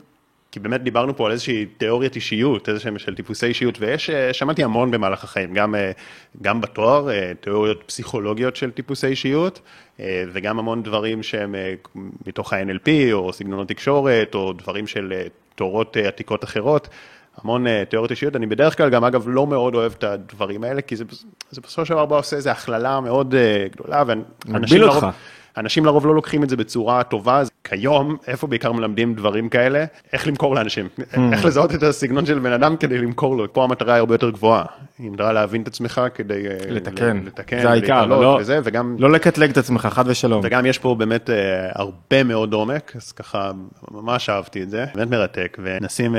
[0.52, 4.64] כי באמת דיברנו פה על איזושהי תיאוריית אישיות, איזה שהם של טיפוסי אישיות, ויש, שמעתי
[4.64, 5.76] המון במהלך החיים, גם,
[6.42, 7.10] גם בתואר,
[7.42, 9.62] תיאוריות פסיכולוגיות של טיפוסי אישיות,
[10.34, 11.56] וגם המון דברים שהם
[12.28, 15.14] מתוך ה-NLP, או סגנונות תקשורת, או דברים של
[15.56, 16.88] תורות עתיקות אחרות.
[17.38, 20.96] המון תיאוריות אישיות, אני בדרך כלל גם אגב לא מאוד אוהב את הדברים האלה, כי
[20.96, 21.04] זה,
[21.52, 23.36] זה בסופו של דבר עושה איזו הכללה מאוד
[23.72, 25.04] גדולה, ואנשים לרוב,
[25.58, 29.86] אנשים לרוב לא לוקחים את זה בצורה טובה, אז כיום, איפה בעיקר מלמדים דברים כאלה?
[30.14, 30.90] איך למכור לאנשים,
[31.32, 34.30] איך לזהות את הסגנון של בן אדם כדי למכור לו, פה המטרה היא הרבה יותר
[34.30, 34.66] גבוהה,
[35.00, 39.50] היא מטרה להבין את עצמך כדי לתקן, לתקן זה העיקר, לא, וזה, וגם, לא לקטלג
[39.50, 40.42] את עצמך, חד ושלום.
[40.44, 41.30] וגם יש פה באמת
[41.74, 43.52] הרבה מאוד עומק, אז ככה
[43.92, 46.16] ממש אהבתי את זה, באמת מרתק, ונשים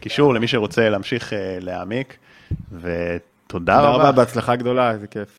[0.00, 2.16] קישור למי שרוצה להמשיך להעמיק,
[2.72, 3.32] ותודה רבה.
[3.46, 5.38] תודה רבה, בהצלחה גדולה, איזה כיף.